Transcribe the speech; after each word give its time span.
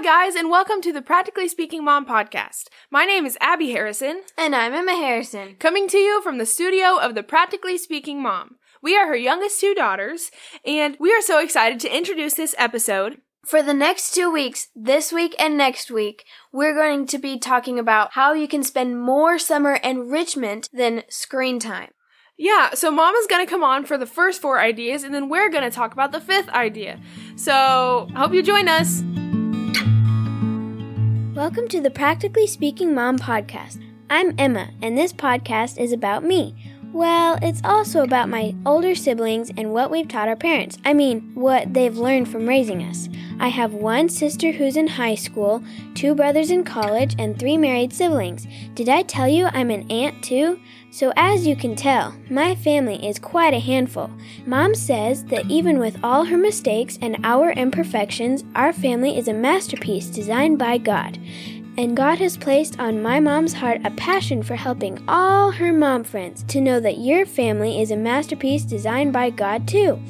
Hi, 0.00 0.26
guys, 0.26 0.36
and 0.36 0.48
welcome 0.48 0.80
to 0.82 0.92
the 0.92 1.02
Practically 1.02 1.48
Speaking 1.48 1.82
Mom 1.82 2.06
podcast. 2.06 2.68
My 2.88 3.04
name 3.04 3.26
is 3.26 3.36
Abby 3.40 3.72
Harrison, 3.72 4.22
And 4.36 4.54
I'm 4.54 4.72
Emma 4.72 4.92
Harrison. 4.92 5.56
coming 5.58 5.88
to 5.88 5.98
you 5.98 6.22
from 6.22 6.38
the 6.38 6.46
studio 6.46 7.00
of 7.00 7.16
the 7.16 7.24
Practically 7.24 7.76
Speaking 7.76 8.22
Mom. 8.22 8.58
We 8.80 8.96
are 8.96 9.08
her 9.08 9.16
youngest 9.16 9.58
two 9.58 9.74
daughters, 9.74 10.30
and 10.64 10.96
we 11.00 11.12
are 11.12 11.20
so 11.20 11.40
excited 11.40 11.80
to 11.80 11.96
introduce 11.96 12.34
this 12.34 12.54
episode. 12.58 13.16
For 13.44 13.60
the 13.60 13.74
next 13.74 14.14
two 14.14 14.30
weeks, 14.30 14.68
this 14.72 15.12
week 15.12 15.34
and 15.36 15.58
next 15.58 15.90
week, 15.90 16.24
we're 16.52 16.74
going 16.76 17.04
to 17.08 17.18
be 17.18 17.36
talking 17.36 17.80
about 17.80 18.12
how 18.12 18.34
you 18.34 18.46
can 18.46 18.62
spend 18.62 19.02
more 19.02 19.36
summer 19.36 19.80
enrichment 19.82 20.68
than 20.72 21.02
screen 21.08 21.58
time. 21.58 21.90
Yeah, 22.36 22.74
so 22.74 22.92
Mom 22.92 23.16
is 23.16 23.26
going 23.26 23.44
to 23.44 23.50
come 23.50 23.64
on 23.64 23.84
for 23.84 23.98
the 23.98 24.06
first 24.06 24.40
four 24.40 24.60
ideas, 24.60 25.02
and 25.02 25.12
then 25.12 25.28
we're 25.28 25.50
going 25.50 25.64
to 25.64 25.74
talk 25.74 25.92
about 25.92 26.12
the 26.12 26.20
fifth 26.20 26.50
idea. 26.50 27.00
So, 27.34 28.08
I 28.14 28.20
hope 28.20 28.32
you 28.32 28.44
join 28.44 28.68
us. 28.68 29.02
Welcome 31.38 31.68
to 31.68 31.80
the 31.80 31.88
Practically 31.88 32.48
Speaking 32.48 32.92
Mom 32.92 33.16
podcast. 33.16 33.80
I'm 34.10 34.34
Emma, 34.38 34.70
and 34.82 34.98
this 34.98 35.12
podcast 35.12 35.78
is 35.78 35.92
about 35.92 36.24
me. 36.24 36.52
Well, 36.92 37.38
it's 37.40 37.60
also 37.62 38.02
about 38.02 38.28
my 38.28 38.56
older 38.66 38.96
siblings 38.96 39.52
and 39.56 39.72
what 39.72 39.88
we've 39.88 40.08
taught 40.08 40.26
our 40.26 40.34
parents. 40.34 40.78
I 40.84 40.94
mean, 40.94 41.30
what 41.36 41.72
they've 41.72 41.96
learned 41.96 42.28
from 42.28 42.48
raising 42.48 42.82
us. 42.82 43.08
I 43.38 43.48
have 43.50 43.72
one 43.72 44.08
sister 44.08 44.50
who's 44.50 44.76
in 44.76 44.88
high 44.88 45.14
school, 45.14 45.62
two 45.94 46.16
brothers 46.16 46.50
in 46.50 46.64
college, 46.64 47.14
and 47.20 47.38
three 47.38 47.56
married 47.56 47.92
siblings. 47.92 48.48
Did 48.74 48.88
I 48.88 49.02
tell 49.02 49.28
you 49.28 49.46
I'm 49.52 49.70
an 49.70 49.88
aunt 49.92 50.20
too? 50.24 50.58
So, 50.90 51.12
as 51.16 51.46
you 51.46 51.54
can 51.54 51.76
tell, 51.76 52.14
my 52.30 52.54
family 52.54 53.06
is 53.06 53.18
quite 53.18 53.52
a 53.52 53.58
handful. 53.58 54.10
Mom 54.46 54.74
says 54.74 55.24
that 55.24 55.48
even 55.50 55.78
with 55.78 55.98
all 56.02 56.24
her 56.24 56.38
mistakes 56.38 56.98
and 57.02 57.18
our 57.24 57.52
imperfections, 57.52 58.44
our 58.54 58.72
family 58.72 59.18
is 59.18 59.28
a 59.28 59.34
masterpiece 59.34 60.06
designed 60.06 60.58
by 60.58 60.78
God. 60.78 61.18
And 61.76 61.96
God 61.96 62.18
has 62.18 62.36
placed 62.36 62.80
on 62.80 63.02
my 63.02 63.20
mom's 63.20 63.52
heart 63.52 63.80
a 63.84 63.90
passion 63.92 64.42
for 64.42 64.56
helping 64.56 64.98
all 65.06 65.52
her 65.52 65.72
mom 65.72 66.04
friends 66.04 66.42
to 66.48 66.60
know 66.60 66.80
that 66.80 66.98
your 66.98 67.24
family 67.26 67.80
is 67.80 67.90
a 67.90 67.96
masterpiece 67.96 68.64
designed 68.64 69.12
by 69.12 69.30
God 69.30 69.68
too. 69.68 70.00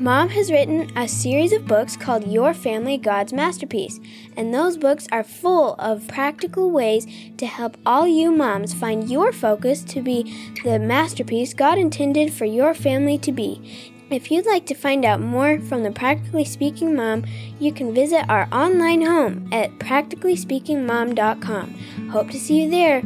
Mom 0.00 0.28
has 0.28 0.52
written 0.52 0.96
a 0.96 1.08
series 1.08 1.52
of 1.52 1.66
books 1.66 1.96
called 1.96 2.24
Your 2.24 2.54
Family 2.54 2.96
God's 2.96 3.32
Masterpiece, 3.32 3.98
and 4.36 4.54
those 4.54 4.76
books 4.76 5.08
are 5.10 5.24
full 5.24 5.74
of 5.74 6.06
practical 6.06 6.70
ways 6.70 7.04
to 7.36 7.46
help 7.46 7.76
all 7.84 8.06
you 8.06 8.30
moms 8.30 8.72
find 8.72 9.10
your 9.10 9.32
focus 9.32 9.82
to 9.82 10.00
be 10.00 10.52
the 10.62 10.78
masterpiece 10.78 11.52
God 11.52 11.78
intended 11.78 12.32
for 12.32 12.44
your 12.44 12.74
family 12.74 13.18
to 13.18 13.32
be. 13.32 13.92
If 14.08 14.30
you'd 14.30 14.46
like 14.46 14.66
to 14.66 14.74
find 14.74 15.04
out 15.04 15.20
more 15.20 15.58
from 15.58 15.82
the 15.82 15.90
Practically 15.90 16.44
Speaking 16.44 16.94
Mom, 16.94 17.26
you 17.58 17.72
can 17.72 17.92
visit 17.92 18.24
our 18.28 18.48
online 18.52 19.02
home 19.02 19.48
at 19.52 19.80
practicallyspeakingmom.com. 19.80 21.74
Hope 22.10 22.30
to 22.30 22.38
see 22.38 22.62
you 22.62 22.70
there. 22.70 23.02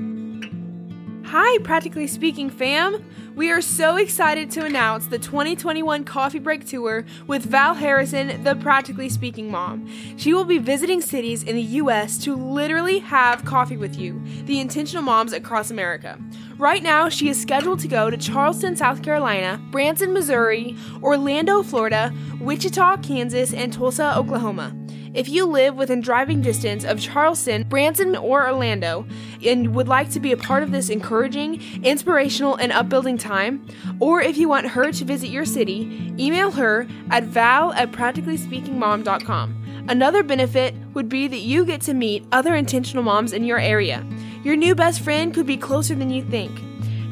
Hi, 1.24 1.58
Practically 1.64 2.06
Speaking 2.06 2.50
fam! 2.50 3.02
We 3.34 3.50
are 3.50 3.62
so 3.62 3.97
excited 3.97 4.50
to 4.52 4.64
announce 4.66 5.06
the 5.06 5.19
2021 5.19 6.05
Coffee 6.05 6.38
Break 6.38 6.66
Tour 6.66 7.06
with 7.27 7.42
Val 7.44 7.72
Harrison, 7.72 8.44
the 8.44 8.56
Practically 8.56 9.08
Speaking 9.08 9.50
Mom. 9.50 9.89
She 10.19 10.34
will 10.34 10.44
be 10.44 10.58
visiting 10.58 11.00
cities 11.00 11.42
in 11.42 11.56
the 11.56 11.62
U.S. 11.62 12.19
to 12.24 12.36
literally 12.36 12.98
have 12.98 13.47
coffee 13.47 13.78
with 13.78 13.97
you, 13.97 14.22
the 14.44 14.61
intentional 14.61 15.02
moms 15.02 15.33
across 15.33 15.70
America. 15.70 16.19
Right 16.58 16.83
now, 16.83 17.08
she 17.08 17.30
is 17.30 17.41
scheduled 17.41 17.80
to 17.80 17.89
go 17.89 18.11
to 18.11 18.19
Charleston, 18.19 18.77
South 18.77 19.02
Carolina, 19.02 19.58
Branson, 19.70 20.12
Missouri, 20.12 20.77
Orlando, 21.02 21.62
Florida, 21.62 22.12
Wichita, 22.39 22.98
Kansas, 22.98 23.55
and 23.55 23.72
Tulsa, 23.72 24.14
Oklahoma. 24.14 24.77
If 25.14 25.28
you 25.28 25.44
live 25.44 25.74
within 25.74 26.00
driving 26.00 26.41
distance 26.41 26.84
of 26.84 26.98
Charleston, 26.98 27.64
Branson, 27.64 28.16
or 28.16 28.46
Orlando 28.46 29.06
and 29.44 29.74
would 29.74 29.86
like 29.86 30.10
to 30.12 30.20
be 30.20 30.32
a 30.32 30.38
part 30.38 30.62
of 30.62 30.70
this 30.70 30.88
encouraging, 30.88 31.60
inspirational, 31.84 32.55
and 32.55 32.72
upbuilding 32.72 33.18
time, 33.18 33.66
or 34.00 34.23
if 34.23 34.39
you 34.39 34.48
want 34.48 34.68
her 34.68 34.90
to 34.90 35.05
visit 35.05 35.28
your 35.28 35.45
city, 35.45 36.14
email 36.18 36.50
her 36.52 36.86
at 37.11 37.24
val 37.24 37.74
at 37.74 37.92
practicallyspeakingmom.com. 37.92 39.84
Another 39.89 40.23
benefit 40.23 40.74
would 40.95 41.08
be 41.11 41.29
that 41.29 41.40
you 41.40 41.67
get 41.67 41.83
to 41.83 41.92
meet 41.92 42.24
other 42.33 42.55
intentional 42.55 43.02
moms 43.02 43.34
in 43.34 43.44
your 43.44 43.58
area. 43.58 44.06
Your 44.42 44.56
new 44.56 44.74
best 44.74 45.00
friend 45.00 45.34
could 45.34 45.46
be 45.46 45.56
closer 45.58 45.94
than 45.94 46.08
you 46.08 46.23
think. 46.23 46.58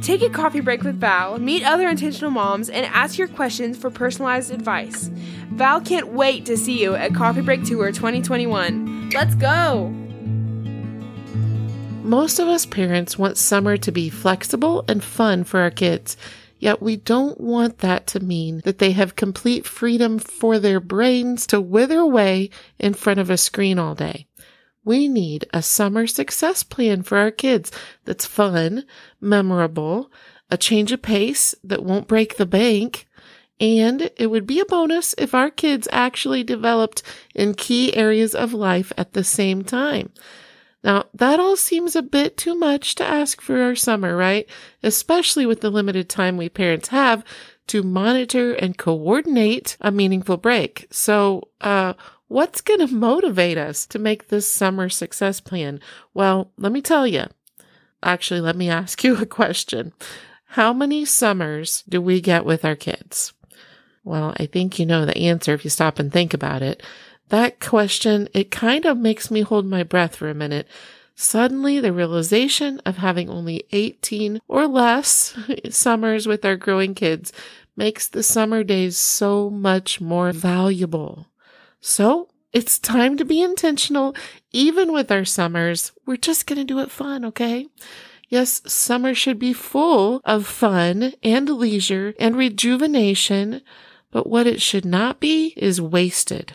Take 0.02 0.22
a 0.22 0.30
coffee 0.30 0.60
break 0.60 0.82
with 0.82 0.98
Val, 0.98 1.38
meet 1.38 1.62
other 1.62 1.86
intentional 1.86 2.30
moms, 2.30 2.70
and 2.70 2.86
ask 2.86 3.18
your 3.18 3.28
questions 3.28 3.76
for 3.76 3.90
personalized 3.90 4.50
advice. 4.50 5.10
Val 5.52 5.82
can't 5.82 6.08
wait 6.08 6.46
to 6.46 6.56
see 6.56 6.80
you 6.80 6.94
at 6.94 7.14
Coffee 7.14 7.42
Break 7.42 7.64
Tour 7.64 7.92
2021. 7.92 9.10
Let's 9.10 9.34
go! 9.34 9.88
Most 12.02 12.38
of 12.38 12.48
us 12.48 12.64
parents 12.64 13.18
want 13.18 13.36
summer 13.36 13.76
to 13.76 13.92
be 13.92 14.08
flexible 14.08 14.86
and 14.88 15.04
fun 15.04 15.44
for 15.44 15.60
our 15.60 15.70
kids, 15.70 16.16
yet 16.58 16.80
we 16.80 16.96
don't 16.96 17.38
want 17.38 17.78
that 17.78 18.06
to 18.08 18.20
mean 18.20 18.62
that 18.64 18.78
they 18.78 18.92
have 18.92 19.16
complete 19.16 19.66
freedom 19.66 20.18
for 20.18 20.58
their 20.58 20.80
brains 20.80 21.46
to 21.48 21.60
wither 21.60 21.98
away 21.98 22.48
in 22.78 22.94
front 22.94 23.20
of 23.20 23.28
a 23.28 23.36
screen 23.36 23.78
all 23.78 23.94
day. 23.94 24.26
We 24.84 25.08
need 25.08 25.46
a 25.52 25.62
summer 25.62 26.06
success 26.06 26.62
plan 26.62 27.02
for 27.02 27.18
our 27.18 27.30
kids 27.30 27.70
that's 28.04 28.24
fun, 28.24 28.84
memorable, 29.20 30.10
a 30.50 30.56
change 30.56 30.90
of 30.92 31.02
pace 31.02 31.54
that 31.62 31.84
won't 31.84 32.08
break 32.08 32.36
the 32.36 32.46
bank, 32.46 33.06
and 33.60 34.10
it 34.16 34.28
would 34.28 34.46
be 34.46 34.58
a 34.58 34.64
bonus 34.64 35.14
if 35.18 35.34
our 35.34 35.50
kids 35.50 35.86
actually 35.92 36.42
developed 36.42 37.02
in 37.34 37.54
key 37.54 37.94
areas 37.94 38.34
of 38.34 38.54
life 38.54 38.90
at 38.96 39.12
the 39.12 39.22
same 39.22 39.62
time. 39.62 40.10
Now, 40.82 41.04
that 41.12 41.38
all 41.38 41.56
seems 41.56 41.94
a 41.94 42.00
bit 42.00 42.38
too 42.38 42.54
much 42.54 42.94
to 42.94 43.04
ask 43.04 43.42
for 43.42 43.60
our 43.60 43.74
summer, 43.74 44.16
right? 44.16 44.48
Especially 44.82 45.44
with 45.44 45.60
the 45.60 45.70
limited 45.70 46.08
time 46.08 46.38
we 46.38 46.48
parents 46.48 46.88
have 46.88 47.22
to 47.66 47.82
monitor 47.82 48.54
and 48.54 48.78
coordinate 48.78 49.76
a 49.80 49.92
meaningful 49.92 50.38
break. 50.38 50.86
So, 50.90 51.50
uh, 51.60 51.92
what's 52.30 52.60
going 52.60 52.78
to 52.78 52.94
motivate 52.94 53.58
us 53.58 53.84
to 53.84 53.98
make 53.98 54.28
this 54.28 54.48
summer 54.48 54.88
success 54.88 55.40
plan? 55.40 55.80
Well, 56.14 56.52
let 56.56 56.70
me 56.70 56.80
tell 56.80 57.04
you. 57.04 57.24
Actually, 58.04 58.40
let 58.40 58.54
me 58.54 58.70
ask 58.70 59.02
you 59.02 59.16
a 59.16 59.26
question. 59.26 59.92
How 60.50 60.72
many 60.72 61.04
summers 61.04 61.82
do 61.88 62.00
we 62.00 62.20
get 62.20 62.44
with 62.44 62.64
our 62.64 62.76
kids? 62.76 63.32
Well, 64.04 64.32
I 64.38 64.46
think 64.46 64.78
you 64.78 64.86
know 64.86 65.04
the 65.04 65.18
answer 65.18 65.52
if 65.54 65.64
you 65.64 65.70
stop 65.70 65.98
and 65.98 66.12
think 66.12 66.32
about 66.32 66.62
it. 66.62 66.82
That 67.30 67.58
question, 67.58 68.28
it 68.32 68.50
kind 68.52 68.84
of 68.84 68.96
makes 68.96 69.30
me 69.30 69.40
hold 69.40 69.66
my 69.66 69.82
breath 69.82 70.14
for 70.16 70.30
a 70.30 70.34
minute. 70.34 70.68
Suddenly, 71.16 71.80
the 71.80 71.92
realization 71.92 72.80
of 72.86 72.98
having 72.98 73.28
only 73.28 73.64
18 73.72 74.40
or 74.46 74.68
less 74.68 75.36
summers 75.70 76.28
with 76.28 76.44
our 76.44 76.56
growing 76.56 76.94
kids 76.94 77.32
makes 77.76 78.06
the 78.06 78.22
summer 78.22 78.62
days 78.62 78.96
so 78.96 79.50
much 79.50 80.00
more 80.00 80.32
valuable. 80.32 81.26
So, 81.80 82.28
it's 82.52 82.78
time 82.78 83.16
to 83.16 83.24
be 83.24 83.40
intentional, 83.40 84.14
even 84.52 84.92
with 84.92 85.10
our 85.10 85.24
summers. 85.24 85.92
We're 86.04 86.16
just 86.16 86.46
going 86.46 86.58
to 86.58 86.64
do 86.64 86.80
it 86.80 86.90
fun, 86.90 87.24
okay? 87.24 87.68
Yes, 88.28 88.62
summer 88.66 89.14
should 89.14 89.38
be 89.38 89.52
full 89.52 90.20
of 90.24 90.46
fun 90.46 91.14
and 91.22 91.48
leisure 91.48 92.14
and 92.18 92.36
rejuvenation, 92.36 93.62
but 94.10 94.28
what 94.28 94.46
it 94.46 94.60
should 94.60 94.84
not 94.84 95.20
be 95.20 95.54
is 95.56 95.80
wasted. 95.80 96.54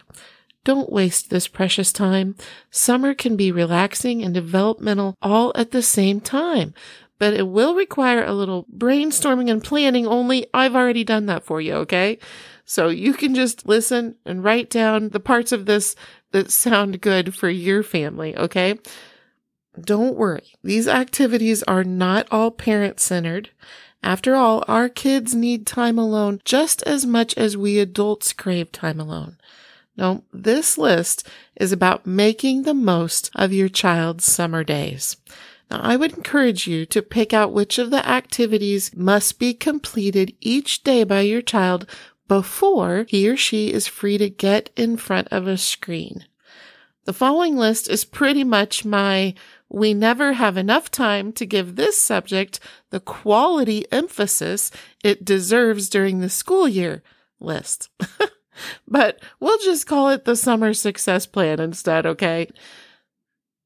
Don't 0.63 0.91
waste 0.91 1.29
this 1.29 1.47
precious 1.47 1.93
time. 1.93 2.35
Summer 2.71 3.13
can 3.13 3.35
be 3.35 3.51
relaxing 3.51 4.23
and 4.23 4.33
developmental 4.33 5.15
all 5.21 5.51
at 5.55 5.71
the 5.71 5.81
same 5.81 6.19
time, 6.19 6.73
but 7.19 7.33
it 7.33 7.47
will 7.47 7.75
require 7.75 8.23
a 8.23 8.33
little 8.33 8.65
brainstorming 8.75 9.49
and 9.49 9.63
planning 9.63 10.07
only 10.07 10.47
I've 10.53 10.75
already 10.75 11.03
done 11.03 11.27
that 11.27 11.43
for 11.43 11.61
you, 11.61 11.73
okay? 11.75 12.17
So 12.65 12.89
you 12.89 13.13
can 13.13 13.35
just 13.35 13.67
listen 13.67 14.15
and 14.25 14.43
write 14.43 14.69
down 14.69 15.09
the 15.09 15.19
parts 15.19 15.51
of 15.51 15.65
this 15.67 15.95
that 16.31 16.51
sound 16.51 16.99
good 16.99 17.35
for 17.35 17.49
your 17.49 17.83
family, 17.83 18.35
okay? 18.35 18.79
Don't 19.79 20.15
worry. 20.15 20.53
These 20.63 20.87
activities 20.87 21.61
are 21.63 21.83
not 21.83 22.27
all 22.31 22.49
parent 22.49 22.99
centered. 22.99 23.51
After 24.01 24.35
all, 24.35 24.63
our 24.67 24.89
kids 24.89 25.35
need 25.35 25.67
time 25.67 25.97
alone 25.97 26.41
just 26.43 26.81
as 26.83 27.05
much 27.05 27.35
as 27.37 27.57
we 27.57 27.79
adults 27.79 28.33
crave 28.33 28.71
time 28.71 28.99
alone. 28.99 29.37
No, 29.97 30.23
this 30.33 30.77
list 30.77 31.27
is 31.55 31.71
about 31.71 32.05
making 32.05 32.63
the 32.63 32.73
most 32.73 33.29
of 33.35 33.53
your 33.53 33.69
child's 33.69 34.25
summer 34.25 34.63
days. 34.63 35.17
Now, 35.71 35.79
I 35.81 35.95
would 35.95 36.13
encourage 36.13 36.67
you 36.67 36.85
to 36.87 37.01
pick 37.01 37.33
out 37.33 37.53
which 37.53 37.79
of 37.79 37.89
the 37.89 38.07
activities 38.07 38.95
must 38.95 39.39
be 39.39 39.53
completed 39.53 40.35
each 40.39 40.83
day 40.83 41.03
by 41.03 41.21
your 41.21 41.41
child 41.41 41.87
before 42.27 43.05
he 43.07 43.29
or 43.29 43.37
she 43.37 43.71
is 43.71 43.87
free 43.87 44.17
to 44.17 44.29
get 44.29 44.69
in 44.75 44.97
front 44.97 45.27
of 45.29 45.47
a 45.47 45.57
screen. 45.57 46.25
The 47.05 47.13
following 47.13 47.55
list 47.55 47.87
is 47.87 48.03
pretty 48.03 48.43
much 48.43 48.83
my 48.83 49.35
we 49.69 49.93
never 49.93 50.33
have 50.33 50.57
enough 50.57 50.89
time 50.89 51.31
to 51.33 51.45
give 51.45 51.75
this 51.75 51.99
subject 51.99 52.59
the 52.91 52.99
quality 52.99 53.85
emphasis 53.91 54.71
it 55.03 55.25
deserves 55.25 55.89
during 55.89 56.19
the 56.19 56.29
school 56.29 56.67
year 56.67 57.03
list. 57.39 57.89
but 58.87 59.19
we'll 59.39 59.57
just 59.59 59.87
call 59.87 60.09
it 60.09 60.25
the 60.25 60.35
summer 60.35 60.73
success 60.73 61.25
plan 61.25 61.59
instead, 61.59 62.05
okay? 62.05 62.49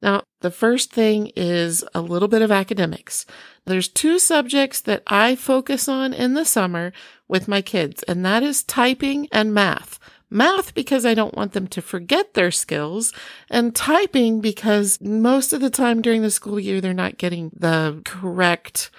Now, 0.01 0.23
the 0.41 0.51
first 0.51 0.91
thing 0.91 1.31
is 1.35 1.83
a 1.93 2.01
little 2.01 2.27
bit 2.27 2.41
of 2.41 2.51
academics. 2.51 3.25
There's 3.65 3.89
two 3.89 4.17
subjects 4.17 4.79
that 4.81 5.03
I 5.07 5.35
focus 5.35 5.89
on 5.89 6.13
in 6.13 6.33
the 6.33 6.45
summer 6.45 6.93
with 7.27 7.47
my 7.47 7.61
kids, 7.61 8.03
and 8.03 8.25
that 8.25 8.41
is 8.41 8.63
typing 8.63 9.27
and 9.31 9.53
math. 9.53 9.99
Math 10.29 10.73
because 10.73 11.05
I 11.05 11.15
don't 11.15 11.35
want 11.35 11.53
them 11.53 11.67
to 11.67 11.81
forget 11.81 12.33
their 12.33 12.51
skills, 12.51 13.11
and 13.49 13.75
typing 13.75 14.41
because 14.41 15.01
most 15.01 15.53
of 15.53 15.59
the 15.59 15.69
time 15.69 16.01
during 16.01 16.21
the 16.21 16.31
school 16.31 16.59
year, 16.59 16.79
they're 16.79 16.93
not 16.93 17.17
getting 17.17 17.51
the 17.53 18.01
correct 18.05 18.91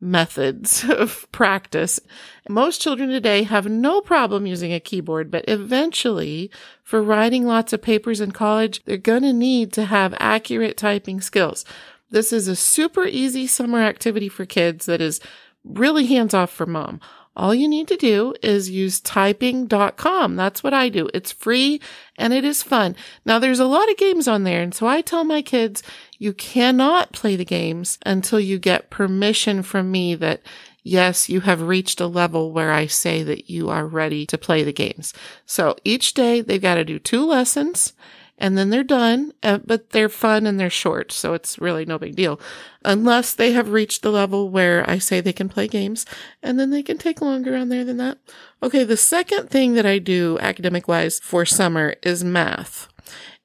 methods 0.00 0.84
of 0.88 1.30
practice. 1.32 2.00
Most 2.48 2.80
children 2.80 3.08
today 3.08 3.42
have 3.42 3.68
no 3.68 4.00
problem 4.00 4.46
using 4.46 4.72
a 4.72 4.80
keyboard, 4.80 5.30
but 5.30 5.44
eventually, 5.48 6.50
for 6.82 7.02
writing 7.02 7.46
lots 7.46 7.72
of 7.72 7.82
papers 7.82 8.20
in 8.20 8.32
college, 8.32 8.84
they're 8.84 8.96
going 8.96 9.22
to 9.22 9.32
need 9.32 9.72
to 9.74 9.84
have 9.84 10.14
accurate 10.18 10.76
typing 10.76 11.20
skills. 11.20 11.64
This 12.10 12.32
is 12.32 12.48
a 12.48 12.56
super 12.56 13.04
easy 13.04 13.46
summer 13.46 13.80
activity 13.80 14.28
for 14.28 14.46
kids 14.46 14.86
that 14.86 15.00
is 15.00 15.20
really 15.64 16.06
hands 16.06 16.32
off 16.32 16.50
for 16.50 16.66
mom. 16.66 17.00
All 17.38 17.54
you 17.54 17.68
need 17.68 17.86
to 17.88 17.96
do 17.96 18.34
is 18.42 18.68
use 18.68 19.00
typing.com. 19.00 20.34
That's 20.34 20.64
what 20.64 20.74
I 20.74 20.88
do. 20.88 21.08
It's 21.14 21.30
free 21.30 21.80
and 22.16 22.32
it 22.32 22.44
is 22.44 22.64
fun. 22.64 22.96
Now 23.24 23.38
there's 23.38 23.60
a 23.60 23.64
lot 23.64 23.88
of 23.88 23.96
games 23.96 24.26
on 24.26 24.42
there. 24.42 24.60
And 24.60 24.74
so 24.74 24.88
I 24.88 25.02
tell 25.02 25.22
my 25.22 25.40
kids, 25.40 25.84
you 26.18 26.32
cannot 26.32 27.12
play 27.12 27.36
the 27.36 27.44
games 27.44 27.98
until 28.04 28.40
you 28.40 28.58
get 28.58 28.90
permission 28.90 29.62
from 29.62 29.90
me 29.90 30.14
that 30.16 30.42
yes, 30.82 31.28
you 31.28 31.40
have 31.40 31.62
reached 31.62 32.00
a 32.00 32.06
level 32.06 32.52
where 32.52 32.72
I 32.72 32.86
say 32.86 33.22
that 33.22 33.50
you 33.50 33.68
are 33.68 33.86
ready 33.86 34.26
to 34.26 34.38
play 34.38 34.62
the 34.62 34.72
games. 34.72 35.12
So 35.46 35.76
each 35.84 36.14
day 36.14 36.40
they've 36.40 36.62
got 36.62 36.76
to 36.76 36.84
do 36.84 36.98
two 36.98 37.24
lessons 37.24 37.92
and 38.38 38.56
then 38.56 38.70
they're 38.70 38.84
done, 38.84 39.32
uh, 39.42 39.58
but 39.58 39.90
they're 39.90 40.08
fun 40.08 40.46
and 40.46 40.58
they're 40.58 40.70
short. 40.70 41.10
So 41.10 41.34
it's 41.34 41.58
really 41.58 41.84
no 41.84 41.98
big 41.98 42.16
deal 42.16 42.40
unless 42.84 43.34
they 43.34 43.52
have 43.52 43.70
reached 43.70 44.02
the 44.02 44.10
level 44.10 44.48
where 44.48 44.88
I 44.88 44.98
say 44.98 45.20
they 45.20 45.32
can 45.32 45.48
play 45.48 45.68
games 45.68 46.06
and 46.42 46.58
then 46.58 46.70
they 46.70 46.82
can 46.82 46.98
take 46.98 47.20
longer 47.20 47.56
on 47.56 47.68
there 47.68 47.84
than 47.84 47.96
that. 47.98 48.18
Okay. 48.62 48.84
The 48.84 48.96
second 48.96 49.50
thing 49.50 49.74
that 49.74 49.86
I 49.86 49.98
do 49.98 50.38
academic 50.40 50.88
wise 50.88 51.20
for 51.20 51.44
summer 51.44 51.94
is 52.02 52.24
math. 52.24 52.88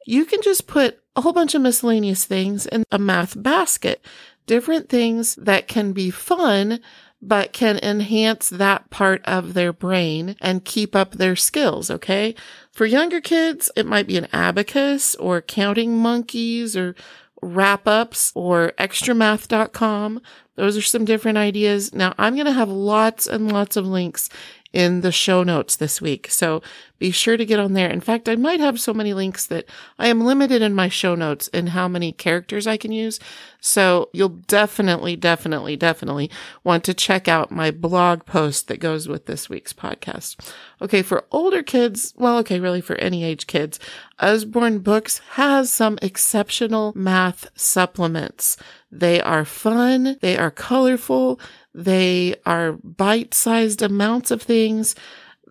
You 0.06 0.26
can 0.26 0.42
just 0.42 0.68
put 0.68 1.00
a 1.16 1.22
whole 1.22 1.34
bunch 1.34 1.56
of 1.56 1.62
miscellaneous 1.62 2.26
things 2.26 2.66
in 2.66 2.84
a 2.92 3.00
math 3.00 3.42
basket, 3.42 4.06
different 4.48 4.90
things 4.90 5.36
that 5.36 5.68
can 5.68 5.94
be 5.94 6.10
fun, 6.10 6.80
but 7.22 7.54
can 7.54 7.78
enhance 7.78 8.50
that 8.50 8.90
part 8.90 9.22
of 9.24 9.54
their 9.54 9.72
brain 9.72 10.36
and 10.42 10.66
keep 10.66 10.96
up 10.96 11.12
their 11.14 11.36
skills. 11.36 11.90
Okay. 11.90 12.36
For 12.72 12.86
younger 12.86 13.22
kids, 13.22 13.72
it 13.76 13.86
might 13.86 14.08
be 14.08 14.18
an 14.18 14.28
abacus 14.34 15.16
or 15.16 15.42
counting 15.42 15.98
monkeys 15.98 16.76
or 16.76 16.96
wrap 17.42 17.88
ups 17.88 18.32
or 18.36 18.74
extramath.com. 18.78 20.22
Those 20.56 20.78
are 20.78 20.82
some 20.82 21.06
different 21.06 21.38
ideas. 21.38 21.94
Now 21.94 22.14
I'm 22.18 22.36
going 22.36 22.46
to 22.46 22.52
have 22.52 22.70
lots 22.70 23.28
and 23.28 23.52
lots 23.52 23.78
of 23.78 23.88
links 23.88 24.30
in 24.74 25.02
the 25.02 25.12
show 25.12 25.44
notes 25.44 25.76
this 25.76 26.02
week. 26.02 26.30
So 26.30 26.62
be 27.04 27.12
sure 27.12 27.36
to 27.36 27.46
get 27.46 27.60
on 27.60 27.74
there. 27.74 27.90
In 27.90 28.00
fact, 28.00 28.30
I 28.30 28.38
might 28.38 28.62
have 28.62 28.80
so 28.80 28.94
many 28.94 29.14
links 29.14 29.46
that 29.48 29.66
I 30.00 30.08
am 30.08 30.22
limited 30.22 30.62
in 30.62 30.74
my 30.74 30.88
show 30.88 31.16
notes 31.16 31.50
in 31.50 31.68
how 31.68 31.90
many 31.90 32.14
characters 32.14 32.66
I 32.66 32.78
can 32.78 32.94
use. 32.94 33.20
So 33.60 34.08
you'll 34.14 34.30
definitely, 34.30 35.18
definitely, 35.18 35.76
definitely 35.76 36.32
want 36.64 36.86
to 36.86 36.94
check 36.94 37.28
out 37.28 37.52
my 37.52 37.72
blog 37.72 38.26
post 38.26 38.70
that 38.70 38.80
goes 38.80 39.10
with 39.10 39.26
this 39.26 39.50
week's 39.50 39.74
podcast. 39.74 40.50
Okay. 40.82 41.02
For 41.02 41.26
older 41.30 41.62
kids, 41.62 42.14
well, 42.16 42.38
okay, 42.38 42.62
really 42.62 42.80
for 42.80 42.96
any 42.96 43.26
age 43.26 43.48
kids, 43.48 43.82
Usborne 44.20 44.80
Books 44.80 45.18
has 45.32 45.74
some 45.74 46.00
exceptional 46.02 46.94
math 46.96 47.50
supplements. 47.54 48.56
They 48.90 49.20
are 49.20 49.44
fun. 49.44 50.18
They 50.22 50.38
are 50.38 50.52
colorful. 50.52 51.38
They 51.76 52.36
are 52.46 52.72
bite 52.72 53.34
sized 53.34 53.82
amounts 53.82 54.32
of 54.32 54.42
things 54.42 54.96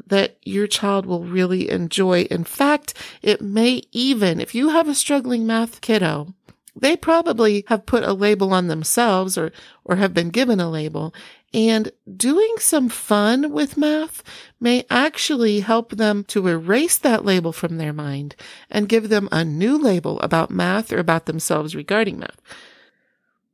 that 0.07 0.37
your 0.43 0.67
child 0.67 1.07
will 1.07 1.25
really 1.25 1.71
enjoy. 1.71 2.23
In 2.23 2.45
fact, 2.45 2.95
it 3.23 3.41
may 3.41 3.83
even, 3.93 4.41
if 4.41 4.55
you 4.55 4.71
have 4.71 4.89
a 4.89 4.95
struggling 4.95 5.47
math 5.47 5.81
kiddo, 5.81 6.35
they 6.75 6.97
probably 6.97 7.65
have 7.69 7.87
put 7.87 8.03
a 8.03 8.13
label 8.13 8.53
on 8.53 8.69
themselves 8.69 9.37
or, 9.37 9.53
or 9.85 9.97
have 9.97 10.15
been 10.15 10.31
given 10.31 10.61
a 10.61 10.71
label. 10.71 11.15
And 11.55 11.93
doing 12.17 12.55
some 12.59 12.89
fun 12.89 13.53
with 13.53 13.77
math 13.77 14.23
may 14.59 14.87
actually 14.89 15.61
help 15.61 15.91
them 15.91 16.25
to 16.25 16.49
erase 16.49 16.97
that 16.99 17.27
label 17.27 17.53
from 17.53 17.77
their 17.77 17.93
mind 17.93 18.37
and 18.71 18.89
give 18.89 19.11
them 19.11 19.29
a 19.31 19.45
new 19.45 19.77
label 19.77 20.19
about 20.21 20.51
math 20.51 20.93
or 20.93 20.99
about 20.99 21.27
themselves 21.27 21.77
regarding 21.77 22.19
math. 22.19 22.41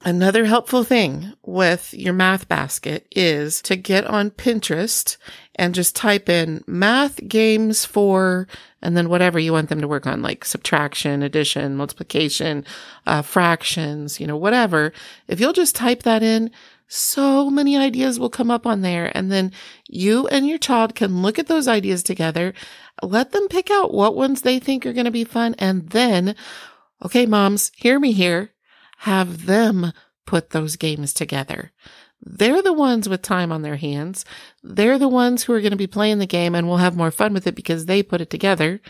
Another 0.05 0.45
helpful 0.45 0.85
thing 0.85 1.33
with 1.45 1.93
your 1.93 2.13
math 2.13 2.49
basket 2.49 3.09
is 3.11 3.61
to 3.63 3.75
get 3.75 4.07
on 4.07 4.31
Pinterest 4.31 5.17
and 5.57 5.75
just 5.75 5.97
type 5.97 6.29
in 6.29 6.63
math 6.69 7.27
games 7.27 7.85
for, 7.85 8.47
and 8.81 8.97
then 8.97 9.09
whatever 9.09 9.41
you 9.41 9.53
want 9.53 9.71
them 9.71 9.81
to 9.81 9.89
work 9.89 10.07
on, 10.07 10.23
like 10.23 10.45
subtraction, 10.45 11.25
addition, 11.25 11.75
multiplication, 11.75 12.65
uh, 13.07 13.23
fractions, 13.23 14.21
you 14.21 14.27
know, 14.29 14.37
whatever. 14.37 14.93
If 15.27 15.41
you'll 15.41 15.53
just 15.53 15.75
type 15.75 16.05
that 16.05 16.23
in, 16.23 16.53
so 16.87 17.51
many 17.51 17.77
ideas 17.77 18.21
will 18.21 18.31
come 18.31 18.53
up 18.53 18.69
on 18.69 18.83
there. 18.83 19.11
And 19.17 19.33
then 19.33 19.51
you 19.89 20.29
and 20.29 20.47
your 20.47 20.59
child 20.59 20.95
can 20.95 21.23
look 21.23 21.41
at 21.41 21.49
those 21.49 21.67
ideas 21.67 22.05
together, 22.05 22.55
let 23.03 23.33
them 23.33 23.49
pick 23.49 23.69
out 23.69 23.93
what 23.93 24.15
ones 24.15 24.43
they 24.43 24.61
think 24.61 24.87
are 24.87 24.93
going 24.93 25.07
to 25.07 25.11
be 25.11 25.25
fun. 25.25 25.57
And 25.59 25.91
then, 25.91 26.37
okay, 27.05 27.27
moms, 27.27 27.73
hear 27.75 27.99
me 27.99 28.13
here 28.13 28.53
have 28.99 29.47
them 29.47 29.93
put 30.27 30.51
those 30.51 30.77
games 30.77 31.15
together. 31.15 31.73
They're 32.21 32.63
the 32.63 32.73
ones 32.73 33.09
with 33.09 33.23
time 33.23 33.53
on 33.53 33.63
their 33.63 33.77
hands. 33.77 34.25
They're 34.63 34.99
the 34.99 35.09
ones 35.09 35.45
who 35.45 35.53
are 35.53 35.61
going 35.61 35.71
to 35.71 35.77
be 35.77 35.87
playing 35.87 36.19
the 36.19 36.27
game 36.27 36.55
and 36.55 36.67
will 36.67 36.79
have 36.79 36.97
more 36.97 37.11
fun 37.11 37.33
with 37.33 37.47
it 37.47 37.55
because 37.55 37.87
they 37.87 38.03
put 38.03 38.21
it 38.21 38.29
together. 38.29 38.81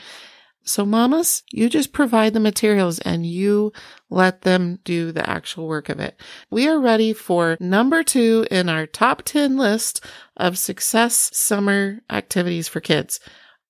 So 0.65 0.85
mamas, 0.85 1.43
you 1.51 1.69
just 1.69 1.93
provide 1.93 2.35
the 2.35 2.41
materials 2.41 2.99
and 2.99 3.25
you 3.25 3.73
let 4.11 4.43
them 4.43 4.81
do 4.85 5.13
the 5.13 5.29
actual 5.29 5.67
work 5.67 5.89
of 5.89 6.01
it. 6.01 6.21
We 6.51 6.69
are 6.69 6.81
ready 6.81 7.13
for 7.13 7.57
number 7.61 8.03
two 8.03 8.47
in 8.51 8.69
our 8.69 8.87
top 8.87 9.23
10 9.23 9.57
list 9.57 10.05
of 10.37 10.59
success 10.59 11.31
summer 11.33 12.01
activities 12.11 12.69
for 12.69 12.81
kids. 12.81 13.21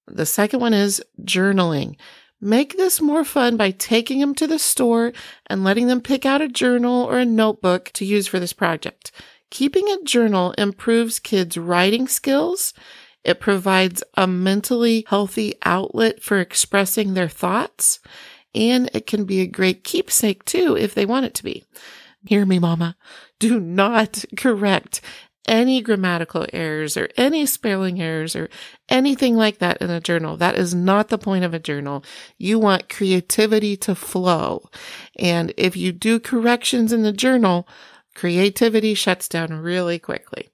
The 0.07 0.27
second 0.27 0.61
one 0.61 0.75
is 0.75 1.03
journaling. 1.23 1.97
Make 2.41 2.77
this 2.77 3.01
more 3.01 3.25
fun 3.25 3.57
by 3.57 3.73
taking 3.73 4.21
them 4.21 4.35
to 4.37 4.47
the 4.47 4.59
store 4.59 5.13
and 5.47 5.65
letting 5.65 5.89
them 5.89 6.01
pick 6.01 6.25
out 6.25 6.41
a 6.41 6.49
journal 6.49 7.03
or 7.05 7.19
a 7.19 7.25
notebook 7.25 7.91
to 7.95 8.05
use 8.05 8.29
for 8.29 8.39
this 8.39 8.53
project. 8.53 9.11
Keeping 9.51 9.89
a 9.89 10.05
journal 10.05 10.53
improves 10.59 11.19
kids' 11.19 11.59
writing 11.59 12.07
skills. 12.07 12.75
It 13.25 13.41
provides 13.41 14.05
a 14.15 14.27
mentally 14.27 15.05
healthy 15.09 15.55
outlet 15.65 16.23
for 16.23 16.39
expressing 16.39 17.15
their 17.15 17.29
thoughts. 17.29 17.99
And 18.55 18.89
it 18.95 19.07
can 19.07 19.25
be 19.25 19.41
a 19.41 19.47
great 19.47 19.83
keepsake 19.83 20.45
too 20.45 20.77
if 20.77 20.95
they 20.95 21.07
want 21.07 21.27
it 21.27 21.35
to 21.35 21.45
be. 21.45 21.65
Hear 22.27 22.47
me, 22.47 22.59
mama. 22.59 22.97
Do 23.39 23.59
not 23.59 24.25
correct 24.37 25.01
any 25.49 25.81
grammatical 25.81 26.47
errors 26.53 26.97
or 26.97 27.09
any 27.17 27.47
spelling 27.47 28.01
errors 28.01 28.37
or 28.37 28.49
anything 28.89 29.35
like 29.35 29.59
that 29.59 29.79
in 29.79 29.91
a 29.91 30.01
journal. 30.01 30.37
That 30.37 30.57
is 30.57 30.75
not 30.75 31.09
the 31.09 31.19
point 31.19 31.45
of 31.45 31.55
a 31.55 31.59
journal. 31.59 32.05
You 32.37 32.59
want 32.59 32.89
creativity 32.89 33.77
to 33.79 33.95
flow. 33.95 34.69
And 35.19 35.53
if 35.57 35.77
you 35.77 35.91
do 35.91 36.21
corrections 36.21 36.93
in 36.93 37.03
the 37.03 37.13
journal, 37.13 37.67
creativity 38.15 38.95
shuts 38.95 39.29
down 39.29 39.53
really 39.55 39.99
quickly. 39.99 40.51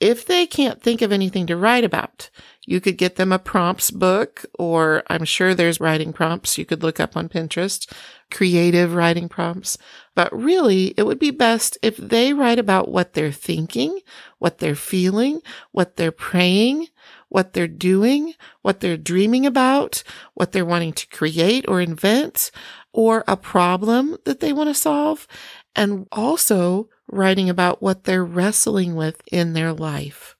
If 0.00 0.26
they 0.26 0.46
can't 0.46 0.82
think 0.82 1.00
of 1.00 1.12
anything 1.12 1.46
to 1.46 1.56
write 1.56 1.84
about, 1.84 2.30
you 2.66 2.80
could 2.80 2.98
get 2.98 3.14
them 3.14 3.32
a 3.32 3.38
prompts 3.38 3.92
book, 3.92 4.44
or 4.58 5.04
I'm 5.06 5.24
sure 5.24 5.54
there's 5.54 5.80
writing 5.80 6.12
prompts 6.12 6.58
you 6.58 6.66
could 6.66 6.82
look 6.82 6.98
up 6.98 7.16
on 7.16 7.28
Pinterest, 7.28 7.90
creative 8.32 8.92
writing 8.92 9.28
prompts. 9.28 9.78
But 10.16 10.36
really, 10.36 10.88
it 10.96 11.04
would 11.04 11.20
be 11.20 11.30
best 11.30 11.78
if 11.80 11.96
they 11.96 12.32
write 12.32 12.58
about 12.58 12.90
what 12.90 13.12
they're 13.12 13.30
thinking, 13.30 14.00
what 14.38 14.58
they're 14.58 14.74
feeling, 14.74 15.40
what 15.70 15.96
they're 15.96 16.10
praying, 16.10 16.88
what 17.28 17.52
they're 17.52 17.68
doing, 17.68 18.34
what 18.62 18.80
they're 18.80 18.96
dreaming 18.96 19.46
about, 19.46 20.02
what 20.34 20.50
they're 20.50 20.64
wanting 20.64 20.92
to 20.94 21.06
create 21.06 21.64
or 21.68 21.80
invent, 21.80 22.50
or 22.92 23.22
a 23.28 23.36
problem 23.36 24.16
that 24.24 24.40
they 24.40 24.52
want 24.52 24.68
to 24.68 24.74
solve, 24.74 25.28
and 25.76 26.08
also 26.10 26.88
writing 27.08 27.48
about 27.48 27.80
what 27.80 28.04
they're 28.04 28.24
wrestling 28.24 28.96
with 28.96 29.22
in 29.30 29.52
their 29.52 29.72
life. 29.72 30.34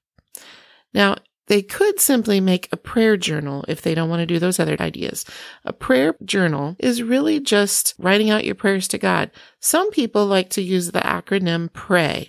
Now, 0.93 1.17
they 1.47 1.63
could 1.63 2.01
simply 2.01 2.41
make 2.41 2.69
a 2.71 2.77
prayer 2.77 3.17
journal 3.17 3.65
if 3.69 3.81
they 3.81 3.95
don't 3.95 4.11
want 4.11 4.21
to 4.21 4.27
do 4.27 4.39
those 4.39 4.59
other 4.59 4.77
ideas. 4.81 5.25
A 5.65 5.73
prayer 5.73 6.17
journal 6.25 6.77
is 6.79 7.03
really 7.03 7.41
just 7.41 7.95
writing 7.99 8.31
out 8.31 8.45
your 8.45 8.55
prayers 8.55 8.89
to 8.89 8.99
God. 8.99 9.31
Some 9.61 9.91
people 9.91 10.27
like 10.27 10.51
to 10.51 10.63
use 10.63 10.91
the 10.91 11.01
acronym 11.01 11.73
PRAY. 11.73 12.29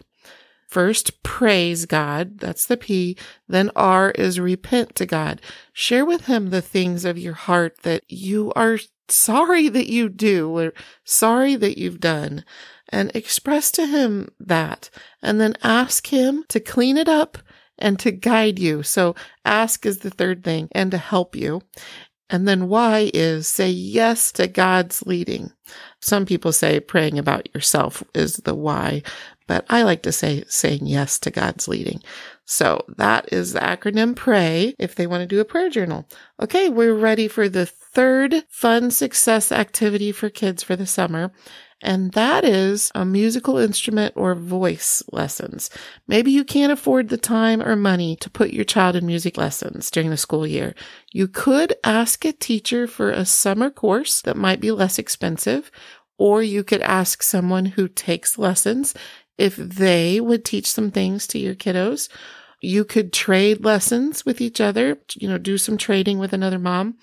First, 0.67 1.23
praise 1.23 1.85
God. 1.85 2.39
That's 2.39 2.65
the 2.65 2.77
P. 2.77 3.17
Then 3.47 3.71
R 3.75 4.11
is 4.11 4.39
repent 4.39 4.95
to 4.95 5.05
God. 5.05 5.41
Share 5.71 6.05
with 6.05 6.25
him 6.25 6.49
the 6.49 6.61
things 6.61 7.05
of 7.05 7.17
your 7.17 7.33
heart 7.33 7.83
that 7.83 8.03
you 8.09 8.51
are 8.55 8.77
sorry 9.09 9.69
that 9.69 9.89
you 9.89 10.09
do 10.09 10.57
or 10.57 10.73
sorry 11.05 11.55
that 11.55 11.77
you've 11.77 12.01
done 12.01 12.43
and 12.89 13.15
express 13.15 13.71
to 13.71 13.85
him 13.85 14.29
that 14.39 14.89
and 15.21 15.39
then 15.39 15.55
ask 15.63 16.07
him 16.07 16.43
to 16.49 16.59
clean 16.59 16.97
it 16.97 17.07
up 17.07 17.37
and 17.79 17.99
to 17.99 18.11
guide 18.11 18.59
you. 18.59 18.83
So 18.83 19.15
ask 19.45 19.85
is 19.85 19.99
the 19.99 20.09
third 20.09 20.43
thing 20.43 20.69
and 20.71 20.91
to 20.91 20.97
help 20.97 21.35
you. 21.35 21.61
And 22.29 22.47
then 22.47 22.67
why 22.67 23.09
is 23.13 23.47
say 23.47 23.69
yes 23.69 24.31
to 24.33 24.47
God's 24.47 25.05
leading. 25.05 25.51
Some 26.01 26.25
people 26.25 26.51
say 26.51 26.79
praying 26.79 27.17
about 27.17 27.53
yourself 27.53 28.03
is 28.13 28.37
the 28.37 28.53
why, 28.53 29.03
but 29.47 29.65
I 29.69 29.83
like 29.83 30.03
to 30.03 30.11
say 30.11 30.43
saying 30.49 30.85
yes 30.85 31.19
to 31.19 31.31
God's 31.31 31.69
leading. 31.69 32.01
So 32.43 32.85
that 32.97 33.31
is 33.31 33.53
the 33.53 33.59
acronym 33.59 34.15
PRAY 34.15 34.75
if 34.77 34.95
they 34.95 35.07
want 35.07 35.21
to 35.21 35.27
do 35.27 35.39
a 35.39 35.45
prayer 35.45 35.69
journal. 35.69 36.07
Okay, 36.41 36.69
we're 36.69 36.93
ready 36.93 37.27
for 37.27 37.47
the 37.47 37.65
third 37.65 38.43
fun 38.49 38.91
success 38.91 39.51
activity 39.51 40.11
for 40.11 40.29
kids 40.29 40.63
for 40.63 40.75
the 40.75 40.85
summer. 40.85 41.31
And 41.81 42.13
that 42.13 42.43
is 42.43 42.91
a 42.95 43.05
musical 43.05 43.57
instrument 43.57 44.13
or 44.15 44.33
voice 44.33 45.03
lessons. 45.11 45.69
Maybe 46.07 46.31
you 46.31 46.43
can't 46.43 46.71
afford 46.71 47.09
the 47.09 47.17
time 47.17 47.61
or 47.61 47.75
money 47.75 48.15
to 48.15 48.31
put 48.31 48.51
your 48.51 48.65
child 48.65 48.95
in 48.95 49.05
music 49.05 49.37
lessons 49.37 49.91
during 49.91 50.09
the 50.09 50.17
school 50.17 50.47
year. 50.47 50.73
You 51.11 51.27
could 51.27 51.75
ask 51.83 52.25
a 52.25 52.33
teacher 52.33 52.87
for 52.87 53.11
a 53.11 53.25
summer 53.25 53.69
course 53.69 54.21
that 54.21 54.35
might 54.35 54.59
be 54.59 54.71
less 54.71 54.97
expensive, 54.97 55.69
or 56.17 56.41
you 56.41 56.63
could 56.63 56.81
ask 56.81 57.21
someone 57.21 57.65
who 57.65 57.87
takes 57.87 58.39
lessons 58.39 58.95
if 59.37 59.55
they 59.55 60.19
would 60.19 60.43
teach 60.43 60.65
some 60.65 60.89
things 60.89 61.27
to 61.27 61.37
your 61.37 61.53
kiddos. 61.53 62.09
You 62.59 62.85
could 62.85 63.13
trade 63.13 63.63
lessons 63.63 64.25
with 64.25 64.41
each 64.41 64.59
other, 64.59 64.97
you 65.13 65.29
know, 65.29 65.37
do 65.37 65.59
some 65.59 65.77
trading 65.77 66.17
with 66.17 66.33
another 66.33 66.57
mom. 66.57 66.97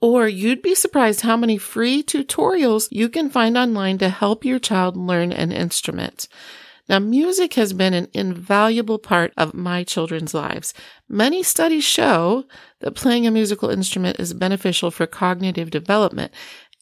Or 0.00 0.28
you'd 0.28 0.62
be 0.62 0.74
surprised 0.74 1.22
how 1.22 1.36
many 1.36 1.58
free 1.58 2.02
tutorials 2.02 2.88
you 2.90 3.08
can 3.08 3.30
find 3.30 3.58
online 3.58 3.98
to 3.98 4.08
help 4.08 4.44
your 4.44 4.60
child 4.60 4.96
learn 4.96 5.32
an 5.32 5.50
instrument. 5.50 6.28
Now, 6.88 7.00
music 7.00 7.54
has 7.54 7.72
been 7.72 7.92
an 7.92 8.08
invaluable 8.14 8.98
part 8.98 9.34
of 9.36 9.52
my 9.52 9.84
children's 9.84 10.32
lives. 10.32 10.72
Many 11.08 11.42
studies 11.42 11.84
show 11.84 12.44
that 12.80 12.94
playing 12.94 13.26
a 13.26 13.30
musical 13.30 13.68
instrument 13.68 14.18
is 14.18 14.32
beneficial 14.32 14.90
for 14.90 15.06
cognitive 15.06 15.70
development. 15.70 16.32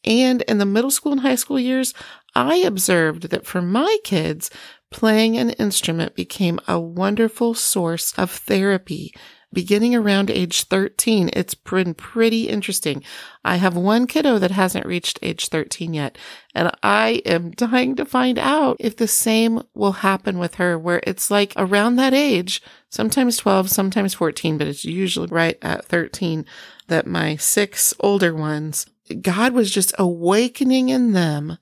And 0.05 0.43
in 0.43 0.59
the 0.59 0.67
middle 0.67 0.93
school 0.93 1.11
and 1.13 1.23
high 1.23 1.35
school 1.35 1.59
years, 1.59 1.93
I 2.37 2.59
observed 2.59 3.31
that 3.31 3.47
for 3.47 3.61
my 3.61 3.97
kids, 4.05 4.51
playing 4.93 5.37
an 5.37 5.51
instrument 5.51 6.15
became 6.15 6.61
a 6.69 6.79
wonderful 6.79 7.55
source 7.55 8.13
of 8.17 8.31
therapy 8.31 9.13
beginning 9.57 9.95
around 9.95 10.31
age 10.31 10.65
13. 10.65 11.31
It's 11.33 11.55
been 11.55 11.95
pretty 11.95 12.47
interesting. 12.47 13.03
I 13.43 13.57
have 13.57 13.75
one 13.75 14.07
kiddo 14.07 14.39
that 14.39 14.51
hasn't 14.51 14.85
reached 14.85 15.19
age 15.23 15.49
13 15.49 15.95
yet, 15.95 16.19
and 16.55 16.71
I 16.83 17.23
am 17.25 17.53
dying 17.53 17.97
to 17.97 18.05
find 18.05 18.39
out 18.39 18.77
if 18.79 18.97
the 18.97 19.09
same 19.09 19.63
will 19.73 19.93
happen 19.93 20.39
with 20.39 20.57
her, 20.57 20.79
where 20.79 21.01
it's 21.07 21.31
like 21.31 21.55
around 21.57 21.97
that 21.97 22.13
age, 22.13 22.61
sometimes 22.91 23.39
12, 23.39 23.71
sometimes 23.71 24.13
14, 24.13 24.59
but 24.59 24.67
it's 24.67 24.85
usually 24.85 25.29
right 25.29 25.57
at 25.63 25.87
13 25.87 26.45
that 26.89 27.07
my 27.07 27.37
six 27.37 27.95
older 28.01 28.35
ones, 28.35 28.85
God 29.23 29.55
was 29.55 29.71
just 29.71 29.95
awakening 29.99 30.91
in 30.91 31.13
them 31.13 31.57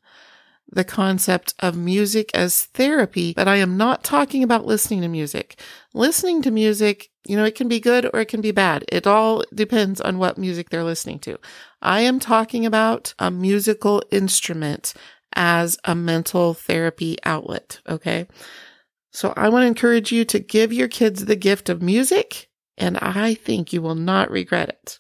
the 0.69 0.83
concept 0.83 1.55
of 1.61 1.77
music 1.77 2.33
as 2.35 2.65
therapy, 2.65 3.35
but 3.35 3.47
I 3.47 3.57
am 3.57 3.77
not 3.77 4.03
talking 4.03 4.43
about 4.43 4.67
listening 4.67 5.03
to 5.03 5.09
music. 5.09 5.61
Listening 5.93 6.43
to 6.43 6.51
music, 6.51 7.11
you 7.27 7.37
know, 7.37 7.45
it 7.45 7.55
can 7.55 7.69
be 7.69 7.81
good 7.81 8.09
or 8.13 8.21
it 8.21 8.29
can 8.29 8.41
be 8.41 8.51
bad. 8.51 8.85
It 8.89 9.07
all 9.07 9.45
depends 9.55 10.01
on 10.01 10.19
what 10.19 10.39
music 10.39 10.71
they're 10.71 10.85
listening 10.85 11.19
to. 11.21 11.39
I 11.81 12.01
am 12.01 12.19
talking 12.19 12.67
about 12.67 13.15
a 13.19 13.31
musical 13.31 14.03
instrument 14.11 14.95
as 15.35 15.79
a 15.85 15.95
mental 15.95 16.55
therapy 16.55 17.17
outlet. 17.25 17.81
Okay. 17.89 18.27
So 19.11 19.33
I 19.37 19.49
want 19.49 19.63
to 19.63 19.69
encourage 19.69 20.13
you 20.13 20.25
to 20.27 20.39
give 20.39 20.73
your 20.73 20.89
kids 20.89 21.25
the 21.25 21.37
gift 21.37 21.69
of 21.69 21.81
music, 21.81 22.49
and 22.77 22.99
I 22.99 23.35
think 23.35 23.73
you 23.73 23.81
will 23.81 23.95
not 23.95 24.31
regret 24.31 24.69
it. 24.69 24.99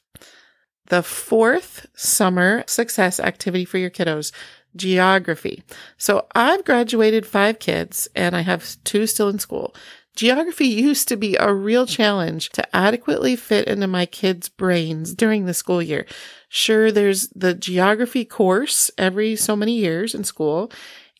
The 0.87 1.03
fourth 1.03 1.87
summer 1.95 2.63
success 2.67 3.19
activity 3.19 3.65
for 3.65 3.79
your 3.79 3.91
kiddos 3.91 4.33
geography. 4.77 5.63
So 5.97 6.27
I've 6.35 6.65
graduated 6.65 7.27
five 7.27 7.59
kids 7.59 8.09
and 8.15 8.37
I 8.37 8.41
have 8.41 8.77
two 8.85 9.07
still 9.07 9.29
in 9.29 9.39
school. 9.39 9.75
Geography 10.17 10.67
used 10.67 11.09
to 11.09 11.17
be 11.17 11.37
a 11.37 11.53
real 11.53 11.87
challenge 11.87 12.51
to 12.51 12.77
adequately 12.77 13.35
fit 13.35 13.67
into 13.67 13.87
my 13.87 14.07
kids' 14.07 14.49
brains 14.49 15.13
during 15.15 15.45
the 15.45 15.55
school 15.55 15.83
year. 15.83 16.07
Sure, 16.49 16.93
there's 16.93 17.29
the 17.29 17.53
geography 17.55 18.25
course 18.25 18.91
every 18.97 19.35
so 19.35 19.57
many 19.57 19.73
years 19.73 20.15
in 20.15 20.23
school, 20.23 20.71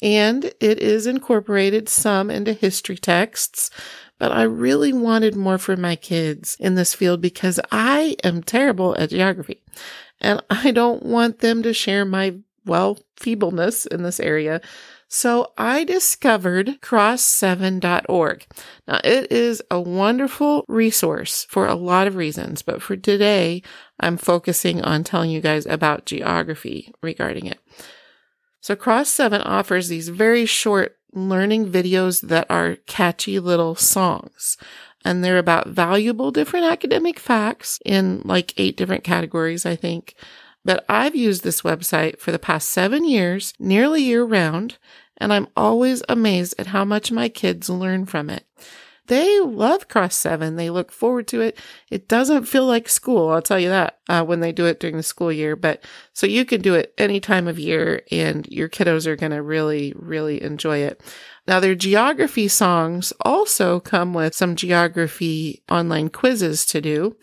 and 0.01 0.45
it 0.61 0.79
is 0.79 1.07
incorporated 1.07 1.89
some 1.89 2.31
into 2.31 2.53
history 2.53 2.97
texts. 2.97 3.71
But 4.19 4.31
I 4.31 4.43
really 4.43 4.93
wanted 4.93 5.35
more 5.35 5.59
for 5.59 5.77
my 5.77 5.97
kids 5.97 6.57
in 6.61 6.77
this 6.77 6.95
field 6.95 7.21
because 7.21 7.59
I 7.73 8.17
am 8.23 8.45
terrible 8.45 8.95
at 8.97 9.11
geography 9.11 9.61
and 10.21 10.41
I 10.51 10.71
don't 10.71 11.03
want 11.03 11.41
them 11.41 11.65
to 11.65 11.73
share 11.73 12.05
my 12.05 12.37
well, 12.67 12.99
feebleness 13.17 13.87
in 13.87 14.03
this 14.03 14.19
area. 14.19 14.61
So 15.09 15.53
I 15.57 15.85
discovered 15.85 16.81
cross7.org. 16.81 18.47
Now 18.89 19.01
it 19.05 19.31
is 19.31 19.63
a 19.71 19.81
wonderful 19.81 20.65
resource 20.69 21.47
for 21.49 21.67
a 21.67 21.75
lot 21.75 22.07
of 22.07 22.17
reasons, 22.17 22.63
but 22.63 22.83
for 22.83 22.97
today, 22.97 23.63
I'm 24.01 24.17
focusing 24.17 24.83
on 24.83 25.05
telling 25.05 25.31
you 25.31 25.41
guys 25.41 25.67
about 25.67 26.07
geography 26.07 26.93
regarding 27.03 27.47
it. 27.47 27.59
So 28.61 28.75
Cross7 28.75 29.43
offers 29.45 29.89
these 29.89 30.09
very 30.09 30.47
short 30.47 30.97
learning 31.13 31.71
videos 31.71 32.23
that 32.29 32.47
are 32.51 32.77
catchy 32.87 33.39
little 33.39 33.75
songs. 33.75 34.57
And 35.05 35.23
they're 35.23 35.39
about 35.39 35.69
valuable 35.69 36.31
different 36.31 36.65
academic 36.65 37.19
facts 37.19 37.79
in 37.85 38.23
like 38.25 38.55
eight 38.57 38.77
different 38.77 39.05
categories, 39.05 39.67
I 39.67 39.77
think. 39.77 40.15
But 40.65 40.85
I've 40.89 41.15
used 41.15 41.45
this 41.45 41.63
website 41.63 42.19
for 42.19 42.33
the 42.33 42.39
past 42.39 42.71
seven 42.71 43.05
years, 43.05 43.53
nearly 43.59 44.03
year 44.03 44.25
round, 44.25 44.79
and 45.19 45.33
I'm 45.33 45.49
always 45.57 46.03
amazed 46.09 46.55
at 46.59 46.69
how 46.69 46.85
much 46.85 47.13
my 47.13 47.29
kids 47.29 47.69
learn 47.69 48.07
from 48.07 48.31
it. 48.31 48.47
They 49.07 49.39
love 49.41 49.89
Cross 49.89 50.17
7. 50.17 50.57
They 50.57 50.71
look 50.71 50.91
forward 50.91 51.29
to 51.29 51.43
it. 51.43 51.59
It 51.91 52.09
doesn't 52.09 52.47
feel 52.47 52.65
like 52.65 52.89
school, 52.89 53.29
I'll 53.29 53.43
tell 53.43 53.61
you 53.61 53.69
that, 53.69 53.99
uh, 54.09 54.25
when 54.25 54.41
they 54.41 54.51
do 54.51 54.65
it 54.65 54.81
during 54.81 54.97
the 54.97 55.03
school 55.03 55.31
year. 55.31 55.57
But 55.57 55.85
so 56.15 56.27
you 56.27 56.47
can 56.47 56.63
do 56.63 56.75
it 56.75 56.95
any 56.97 57.21
time 57.21 57.47
of 57.47 57.59
year, 57.59 58.03
and 58.11 58.47
your 58.47 58.71
kiddos 58.71 59.07
are 59.07 59.17
going 59.17 59.33
to 59.33 59.43
really, 59.43 59.93
really 59.95 60.43
enjoy 60.43 60.79
it. 60.79 61.03
Now, 61.47 61.61
their 61.61 61.75
geography 61.75 62.49
songs 62.49 63.13
also 63.21 63.79
come 63.79 64.15
with 64.15 64.35
some 64.35 64.57
geography 64.57 65.63
online 65.71 66.09
quizzes 66.09 66.65
to 66.67 66.81
do. 66.81 67.17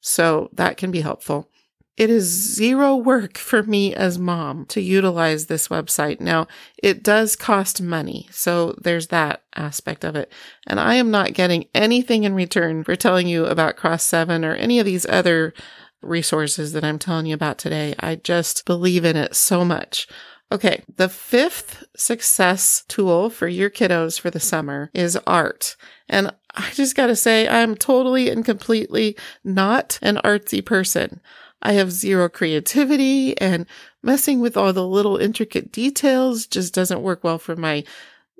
So 0.00 0.48
that 0.54 0.78
can 0.78 0.90
be 0.90 1.02
helpful. 1.02 1.50
It 1.96 2.10
is 2.10 2.24
zero 2.24 2.94
work 2.96 3.38
for 3.38 3.62
me 3.62 3.94
as 3.94 4.18
mom 4.18 4.66
to 4.66 4.80
utilize 4.80 5.46
this 5.46 5.68
website. 5.68 6.20
Now, 6.20 6.46
it 6.82 7.02
does 7.02 7.36
cost 7.36 7.80
money. 7.80 8.28
So 8.30 8.74
there's 8.80 9.08
that 9.08 9.42
aspect 9.54 10.04
of 10.04 10.16
it. 10.16 10.30
And 10.66 10.78
I 10.78 10.94
am 10.94 11.10
not 11.10 11.34
getting 11.34 11.66
anything 11.74 12.24
in 12.24 12.34
return 12.34 12.84
for 12.84 12.96
telling 12.96 13.26
you 13.26 13.46
about 13.46 13.76
Cross 13.76 14.04
7 14.04 14.44
or 14.44 14.54
any 14.54 14.78
of 14.78 14.86
these 14.86 15.06
other 15.06 15.54
resources 16.02 16.72
that 16.72 16.84
I'm 16.84 16.98
telling 16.98 17.26
you 17.26 17.34
about 17.34 17.58
today. 17.58 17.94
I 17.98 18.16
just 18.16 18.64
believe 18.66 19.04
in 19.04 19.16
it 19.16 19.34
so 19.34 19.64
much. 19.64 20.06
Okay. 20.52 20.82
The 20.96 21.08
fifth 21.08 21.84
success 21.96 22.84
tool 22.86 23.30
for 23.30 23.48
your 23.48 23.70
kiddos 23.70 24.20
for 24.20 24.30
the 24.30 24.38
summer 24.38 24.90
is 24.94 25.18
art. 25.26 25.76
And 26.08 26.32
I 26.54 26.70
just 26.70 26.94
got 26.94 27.08
to 27.08 27.16
say, 27.16 27.48
I'm 27.48 27.74
totally 27.74 28.30
and 28.30 28.44
completely 28.44 29.16
not 29.42 29.98
an 30.02 30.16
artsy 30.18 30.64
person. 30.64 31.20
I 31.62 31.72
have 31.72 31.90
zero 31.90 32.28
creativity 32.28 33.38
and 33.40 33.66
messing 34.02 34.40
with 34.40 34.56
all 34.56 34.72
the 34.72 34.86
little 34.86 35.16
intricate 35.16 35.72
details 35.72 36.46
just 36.46 36.74
doesn't 36.74 37.02
work 37.02 37.24
well 37.24 37.38
for 37.38 37.56
my 37.56 37.84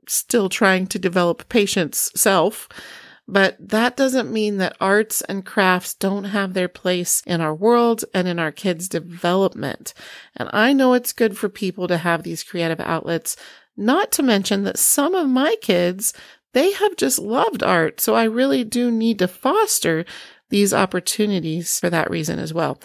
still 0.09 0.49
trying 0.49 0.87
to 0.89 0.99
develop 0.99 1.49
patience 1.49 2.11
self. 2.15 2.69
But 3.29 3.57
that 3.59 3.97
doesn't 3.97 4.33
mean 4.33 4.59
that 4.59 4.77
arts 4.81 5.21
and 5.23 5.45
crafts 5.45 5.95
don't 5.95 6.25
have 6.25 6.55
their 6.55 6.69
place 6.69 7.23
in 7.27 7.41
our 7.41 7.55
world 7.55 8.05
and 8.15 8.29
in 8.29 8.39
our 8.39 8.53
kids' 8.53 8.89
development. 8.89 9.95
And 10.37 10.49
I 10.53 10.73
know 10.73 10.93
it's 10.93 11.13
good 11.13 11.37
for 11.37 11.49
people 11.49 11.89
to 11.89 11.97
have 11.97 12.23
these 12.23 12.45
creative 12.45 12.79
outlets, 12.79 13.37
not 13.77 14.13
to 14.13 14.23
mention 14.23 14.63
that 14.63 14.79
some 14.79 15.15
of 15.17 15.29
my 15.29 15.57
kids, 15.61 16.13
they 16.53 16.71
have 16.73 16.97
just 16.97 17.19
loved 17.19 17.65
art. 17.65 18.01
So 18.01 18.15
I 18.15 18.25
really 18.25 18.63
do 18.63 18.93
need 18.93 19.19
to 19.19 19.27
foster 19.27 20.05
these 20.49 20.73
opportunities 20.73 21.81
for 21.81 21.91
that 21.91 22.09
reason 22.11 22.39
as 22.39 22.55
well. 22.55 22.79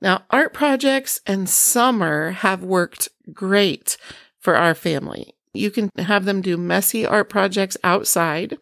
Now, 0.00 0.24
art 0.30 0.52
projects 0.52 1.20
and 1.26 1.48
summer 1.48 2.30
have 2.30 2.62
worked 2.62 3.08
great 3.32 3.96
for 4.38 4.56
our 4.56 4.74
family. 4.74 5.34
You 5.52 5.70
can 5.70 5.90
have 5.98 6.24
them 6.24 6.40
do 6.40 6.56
messy 6.56 7.04
art 7.04 7.28
projects 7.28 7.76
outside. 7.82 8.58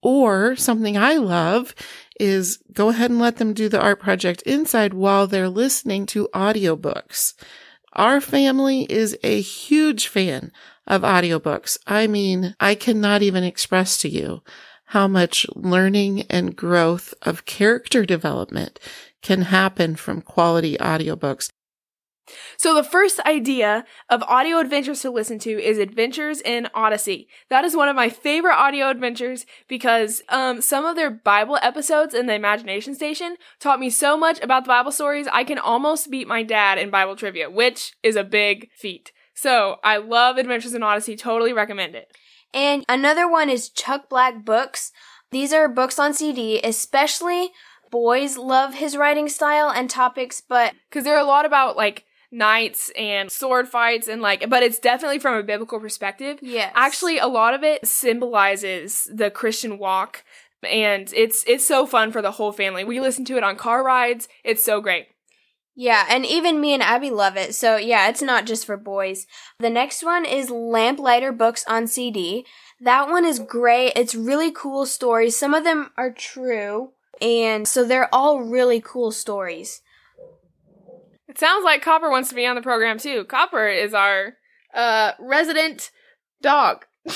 Or 0.00 0.54
something 0.54 0.96
I 0.96 1.16
love 1.16 1.74
is 2.20 2.58
go 2.72 2.90
ahead 2.90 3.10
and 3.10 3.18
let 3.18 3.36
them 3.36 3.52
do 3.52 3.68
the 3.68 3.80
art 3.80 3.98
project 3.98 4.42
inside 4.42 4.94
while 4.94 5.26
they're 5.26 5.48
listening 5.48 6.06
to 6.06 6.28
audiobooks. 6.32 7.34
Our 7.94 8.20
family 8.20 8.82
is 8.84 9.18
a 9.24 9.40
huge 9.40 10.06
fan 10.06 10.52
of 10.86 11.02
audiobooks. 11.02 11.78
I 11.86 12.06
mean, 12.06 12.54
I 12.60 12.76
cannot 12.76 13.22
even 13.22 13.42
express 13.42 13.98
to 13.98 14.08
you 14.08 14.42
how 14.86 15.08
much 15.08 15.46
learning 15.54 16.22
and 16.30 16.56
growth 16.56 17.12
of 17.22 17.44
character 17.44 18.06
development 18.06 18.78
can 19.22 19.42
happen 19.42 19.96
from 19.96 20.22
quality 20.22 20.76
audiobooks. 20.78 21.50
So 22.56 22.74
the 22.74 22.84
first 22.84 23.20
idea 23.20 23.84
of 24.08 24.22
audio 24.24 24.58
adventures 24.58 25.00
to 25.00 25.10
listen 25.10 25.38
to 25.40 25.50
is 25.50 25.78
Adventures 25.78 26.40
in 26.40 26.68
Odyssey. 26.74 27.28
That 27.48 27.64
is 27.64 27.76
one 27.76 27.88
of 27.88 27.96
my 27.96 28.08
favorite 28.08 28.56
audio 28.56 28.90
adventures 28.90 29.46
because 29.66 30.22
um, 30.28 30.60
some 30.60 30.84
of 30.84 30.96
their 30.96 31.10
Bible 31.10 31.58
episodes 31.62 32.14
in 32.14 32.26
the 32.26 32.34
Imagination 32.34 32.94
Station 32.94 33.36
taught 33.60 33.80
me 33.80 33.90
so 33.90 34.16
much 34.16 34.40
about 34.42 34.64
the 34.64 34.68
Bible 34.68 34.92
stories. 34.92 35.28
I 35.32 35.44
can 35.44 35.58
almost 35.58 36.10
beat 36.10 36.28
my 36.28 36.42
dad 36.42 36.78
in 36.78 36.90
Bible 36.90 37.16
trivia, 37.16 37.50
which 37.50 37.96
is 38.02 38.16
a 38.16 38.24
big 38.24 38.70
feat. 38.76 39.12
So 39.34 39.76
I 39.84 39.98
love 39.98 40.36
Adventures 40.36 40.74
in 40.74 40.82
Odyssey. 40.82 41.16
Totally 41.16 41.52
recommend 41.52 41.94
it. 41.94 42.12
And 42.52 42.84
another 42.88 43.30
one 43.30 43.50
is 43.50 43.68
Chuck 43.68 44.08
Black 44.08 44.44
books. 44.44 44.90
These 45.30 45.52
are 45.52 45.68
books 45.68 45.98
on 45.98 46.14
CD, 46.14 46.60
especially 46.64 47.50
boys 47.90 48.36
love 48.36 48.74
his 48.74 48.96
writing 48.96 49.28
style 49.28 49.70
and 49.70 49.88
topics, 49.88 50.40
but 50.40 50.74
because 50.88 51.04
there 51.04 51.16
are 51.16 51.20
a 51.20 51.24
lot 51.24 51.44
about 51.44 51.76
like 51.76 52.04
knights 52.30 52.90
and 52.96 53.30
sword 53.30 53.66
fights 53.66 54.06
and 54.06 54.20
like 54.20 54.50
but 54.50 54.62
it's 54.62 54.78
definitely 54.78 55.18
from 55.18 55.34
a 55.36 55.42
biblical 55.42 55.80
perspective. 55.80 56.38
Yeah, 56.42 56.70
Actually 56.74 57.18
a 57.18 57.26
lot 57.26 57.54
of 57.54 57.62
it 57.62 57.86
symbolizes 57.86 59.08
the 59.12 59.30
Christian 59.30 59.78
walk 59.78 60.24
and 60.62 61.12
it's 61.14 61.44
it's 61.46 61.66
so 61.66 61.86
fun 61.86 62.12
for 62.12 62.22
the 62.22 62.32
whole 62.32 62.52
family. 62.52 62.84
We 62.84 63.00
listen 63.00 63.24
to 63.26 63.36
it 63.36 63.44
on 63.44 63.56
car 63.56 63.84
rides. 63.84 64.28
It's 64.44 64.64
so 64.64 64.80
great. 64.80 65.06
Yeah, 65.80 66.06
and 66.10 66.26
even 66.26 66.60
me 66.60 66.74
and 66.74 66.82
Abby 66.82 67.10
love 67.10 67.36
it. 67.36 67.54
So 67.54 67.76
yeah, 67.76 68.08
it's 68.08 68.22
not 68.22 68.46
just 68.46 68.66
for 68.66 68.76
boys. 68.76 69.26
The 69.60 69.70
next 69.70 70.02
one 70.02 70.24
is 70.24 70.50
Lamplighter 70.50 71.30
Books 71.30 71.64
on 71.68 71.86
CD. 71.86 72.44
That 72.80 73.08
one 73.08 73.24
is 73.24 73.38
great. 73.38 73.92
It's 73.94 74.14
really 74.14 74.50
cool 74.50 74.86
stories. 74.86 75.36
Some 75.36 75.54
of 75.54 75.64
them 75.64 75.90
are 75.96 76.10
true. 76.10 76.90
And 77.20 77.66
so 77.66 77.84
they're 77.84 78.12
all 78.14 78.42
really 78.42 78.80
cool 78.80 79.10
stories. 79.10 79.82
It 81.28 81.38
sounds 81.38 81.64
like 81.64 81.82
Copper 81.82 82.10
wants 82.10 82.28
to 82.30 82.34
be 82.34 82.46
on 82.46 82.56
the 82.56 82.62
program 82.62 82.98
too. 82.98 83.24
Copper 83.24 83.68
is 83.68 83.92
our 83.94 84.34
uh, 84.74 85.12
resident 85.18 85.90
dog. 86.40 86.86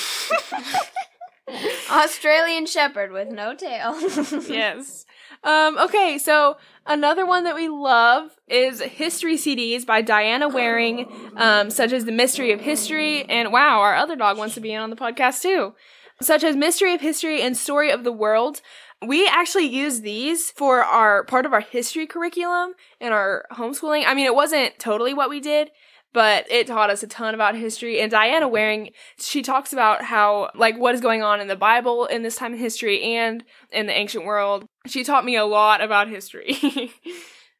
Australian 1.91 2.65
Shepherd 2.65 3.11
with 3.11 3.29
no 3.29 3.55
tail. 3.55 3.99
yes. 4.47 5.05
Um, 5.43 5.77
okay, 5.77 6.17
so 6.17 6.57
another 6.85 7.25
one 7.25 7.43
that 7.43 7.55
we 7.55 7.67
love 7.67 8.31
is 8.47 8.81
history 8.81 9.35
CDs 9.35 9.85
by 9.85 10.01
Diana 10.01 10.47
Waring, 10.47 11.07
um, 11.35 11.69
such 11.69 11.91
as 11.91 12.05
The 12.05 12.11
Mystery 12.11 12.51
of 12.51 12.61
History. 12.61 13.23
And 13.25 13.51
wow, 13.51 13.79
our 13.81 13.95
other 13.95 14.15
dog 14.15 14.37
wants 14.37 14.55
to 14.55 14.61
be 14.61 14.71
in 14.71 14.79
on 14.79 14.89
the 14.89 14.95
podcast 14.95 15.41
too. 15.41 15.73
Such 16.21 16.43
as 16.43 16.55
Mystery 16.55 16.93
of 16.93 17.01
History 17.01 17.41
and 17.41 17.57
Story 17.57 17.91
of 17.91 18.03
the 18.03 18.11
World. 18.11 18.61
We 19.07 19.27
actually 19.27 19.65
use 19.65 20.01
these 20.01 20.51
for 20.51 20.83
our 20.83 21.23
part 21.23 21.45
of 21.45 21.53
our 21.53 21.61
history 21.61 22.07
curriculum 22.07 22.73
in 22.99 23.11
our 23.11 23.45
homeschooling. 23.51 24.03
I 24.05 24.13
mean, 24.13 24.25
it 24.25 24.35
wasn't 24.35 24.79
totally 24.79 25.13
what 25.13 25.29
we 25.29 25.39
did, 25.39 25.71
but 26.13 26.49
it 26.49 26.67
taught 26.67 26.89
us 26.89 27.03
a 27.03 27.07
ton 27.07 27.33
about 27.33 27.55
history. 27.55 27.99
And 27.99 28.11
Diana 28.11 28.47
Waring, 28.47 28.91
she 29.17 29.41
talks 29.41 29.73
about 29.73 30.03
how, 30.03 30.51
like, 30.55 30.77
what 30.77 30.95
is 30.95 31.01
going 31.01 31.23
on 31.23 31.41
in 31.41 31.47
the 31.47 31.55
Bible 31.55 32.05
in 32.05 32.23
this 32.23 32.35
time 32.35 32.53
in 32.53 32.59
history 32.59 33.01
and 33.01 33.43
in 33.71 33.87
the 33.87 33.97
ancient 33.97 34.25
world. 34.25 34.65
She 34.87 35.03
taught 35.03 35.25
me 35.25 35.35
a 35.35 35.45
lot 35.45 35.81
about 35.81 36.09
history. 36.09 36.91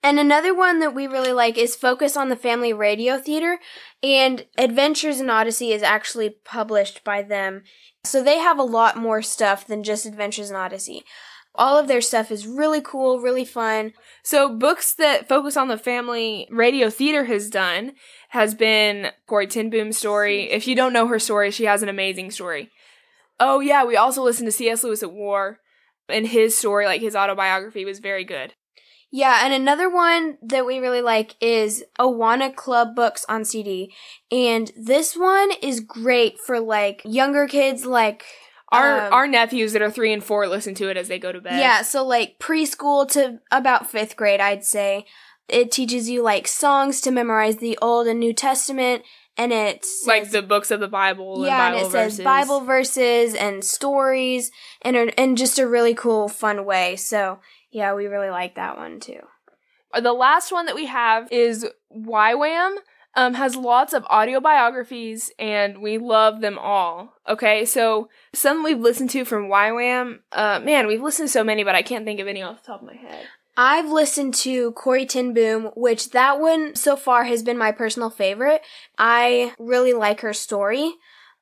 And 0.03 0.19
another 0.19 0.53
one 0.53 0.79
that 0.79 0.93
we 0.93 1.07
really 1.07 1.31
like 1.31 1.57
is 1.57 1.77
Focus 1.77 2.17
on 2.17 2.27
the 2.27 2.35
Family 2.35 2.73
Radio 2.73 3.17
Theater, 3.17 3.59
and 4.03 4.45
Adventures 4.57 5.21
in 5.21 5.29
Odyssey 5.29 5.71
is 5.71 5.81
actually 5.81 6.29
published 6.43 7.05
by 7.05 7.21
them. 7.21 7.63
So 8.03 8.21
they 8.21 8.39
have 8.39 8.59
a 8.59 8.63
lot 8.63 8.97
more 8.97 9.21
stuff 9.21 9.65
than 9.65 9.81
just 9.81 10.05
Adventures 10.05 10.49
in 10.49 10.57
Odyssey. 10.57 11.05
All 11.55 11.77
of 11.77 11.87
their 11.87 12.01
stuff 12.01 12.31
is 12.31 12.47
really 12.47 12.81
cool, 12.81 13.19
really 13.19 13.45
fun. 13.45 13.93
So 14.23 14.49
books 14.49 14.93
that 14.95 15.29
focus 15.29 15.55
on 15.55 15.67
the 15.67 15.77
family 15.77 16.47
radio 16.49 16.89
theater 16.89 17.25
has 17.25 17.49
done 17.49 17.93
has 18.29 18.55
been 18.55 19.11
Corrie 19.27 19.47
ten 19.47 19.69
Boom's 19.69 19.97
story. 19.97 20.49
If 20.49 20.67
you 20.67 20.75
don't 20.75 20.93
know 20.93 21.07
her 21.07 21.19
story, 21.19 21.51
she 21.51 21.65
has 21.65 21.83
an 21.83 21.89
amazing 21.89 22.31
story. 22.31 22.71
Oh 23.39 23.59
yeah, 23.59 23.83
we 23.83 23.95
also 23.95 24.23
listened 24.23 24.47
to 24.47 24.51
C.S. 24.51 24.83
Lewis 24.83 25.03
at 25.03 25.11
War, 25.11 25.59
and 26.09 26.27
his 26.27 26.57
story, 26.57 26.85
like 26.85 27.01
his 27.01 27.15
autobiography, 27.15 27.85
was 27.85 27.99
very 27.99 28.23
good. 28.23 28.53
Yeah, 29.11 29.41
and 29.43 29.53
another 29.53 29.91
one 29.91 30.39
that 30.41 30.65
we 30.65 30.79
really 30.79 31.01
like 31.01 31.35
is 31.39 31.83
Awana 31.99 32.55
Club 32.55 32.95
books 32.95 33.23
on 33.29 33.45
CD. 33.45 33.93
And 34.31 34.71
this 34.75 35.15
one 35.15 35.51
is 35.61 35.81
great 35.81 36.39
for 36.39 36.59
like 36.59 37.03
younger 37.05 37.45
kids 37.47 37.85
like 37.85 38.23
Our 38.73 39.07
um, 39.07 39.13
our 39.13 39.27
nephews 39.27 39.73
that 39.73 39.81
are 39.81 39.91
three 39.91 40.13
and 40.13 40.23
four 40.23 40.47
listen 40.47 40.75
to 40.75 40.89
it 40.89 40.97
as 40.97 41.07
they 41.07 41.19
go 41.19 41.31
to 41.31 41.41
bed. 41.41 41.59
Yeah, 41.59 41.81
so 41.81 42.05
like 42.05 42.39
preschool 42.39 43.09
to 43.11 43.39
about 43.51 43.91
5th 43.91 44.15
grade, 44.15 44.41
I'd 44.41 44.65
say. 44.65 45.05
It 45.49 45.71
teaches 45.71 46.09
you 46.09 46.23
like 46.23 46.47
songs 46.47 47.01
to 47.01 47.11
memorize 47.11 47.57
the 47.57 47.77
Old 47.81 48.07
and 48.07 48.19
New 48.19 48.33
Testament 48.33 49.03
and 49.37 49.51
it's 49.51 50.05
like 50.05 50.29
the 50.29 50.41
books 50.41 50.69
of 50.69 50.79
the 50.79 50.87
Bible. 50.87 51.45
yeah, 51.45 51.67
and, 51.67 51.73
Bible 51.73 51.97
and 51.97 52.07
it 52.07 52.11
says. 52.11 52.23
Bible 52.23 52.61
verses 52.61 53.33
and 53.33 53.63
stories 53.63 54.51
and 54.81 54.95
in 54.95 55.35
just 55.35 55.57
a 55.57 55.67
really 55.67 55.95
cool 55.95 56.27
fun 56.27 56.65
way. 56.65 56.95
So, 56.95 57.39
yeah, 57.71 57.93
we 57.93 58.05
really 58.05 58.29
like 58.29 58.55
that 58.55 58.77
one 58.77 58.99
too. 58.99 59.21
The 59.99 60.13
last 60.13 60.51
one 60.51 60.65
that 60.67 60.75
we 60.75 60.85
have 60.87 61.31
is 61.31 61.67
YWAM. 61.95 62.75
Um, 63.15 63.35
has 63.35 63.55
lots 63.55 63.93
of 63.93 64.07
audio 64.09 64.39
biographies 64.39 65.29
and 65.37 65.81
we 65.83 65.99
love 65.99 66.41
them 66.41 66.57
all. 66.57 67.13
Okay, 67.29 67.63
so 67.63 68.09
some 68.33 68.63
we've 68.63 68.79
listened 68.79 69.11
to 69.11 69.23
from 69.23 69.49
YWAM. 69.49 70.19
Uh, 70.31 70.59
man, 70.59 70.87
we've 70.87 71.01
listened 71.01 71.29
to 71.29 71.31
so 71.31 71.43
many, 71.43 71.63
but 71.63 71.75
I 71.75 71.83
can't 71.83 72.05
think 72.05 72.19
of 72.19 72.27
any 72.27 72.41
off 72.41 72.63
the 72.63 72.67
top 72.67 72.81
of 72.81 72.87
my 72.87 72.95
head. 72.95 73.27
I've 73.55 73.89
listened 73.91 74.33
to 74.35 74.71
Corrie 74.71 75.05
Ten 75.05 75.33
Boom, 75.33 75.69
which 75.75 76.09
that 76.09 76.39
one 76.39 76.75
so 76.75 76.95
far 76.95 77.25
has 77.25 77.43
been 77.43 77.57
my 77.57 77.71
personal 77.71 78.09
favorite. 78.09 78.63
I 78.97 79.53
really 79.59 79.93
like 79.93 80.21
her 80.21 80.33
story. 80.33 80.95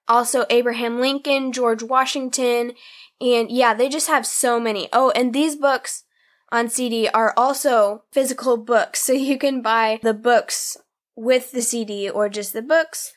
Also, 0.07 0.45
Abraham 0.49 0.99
Lincoln, 0.99 1.53
George 1.53 1.83
Washington, 1.83 2.73
and 3.21 3.49
yeah, 3.49 3.73
they 3.73 3.87
just 3.87 4.09
have 4.09 4.25
so 4.25 4.59
many. 4.59 4.89
Oh, 4.91 5.11
and 5.11 5.33
these 5.33 5.55
books 5.55 6.03
on 6.51 6.67
CD 6.67 7.07
are 7.07 7.33
also 7.37 8.03
physical 8.11 8.57
books, 8.57 8.99
so 9.03 9.13
you 9.13 9.37
can 9.37 9.61
buy 9.61 9.99
the 10.03 10.13
books 10.13 10.77
with 11.15 11.51
the 11.51 11.61
CD 11.61 12.09
or 12.09 12.29
just 12.29 12.53
the 12.53 12.61
books. 12.61 13.11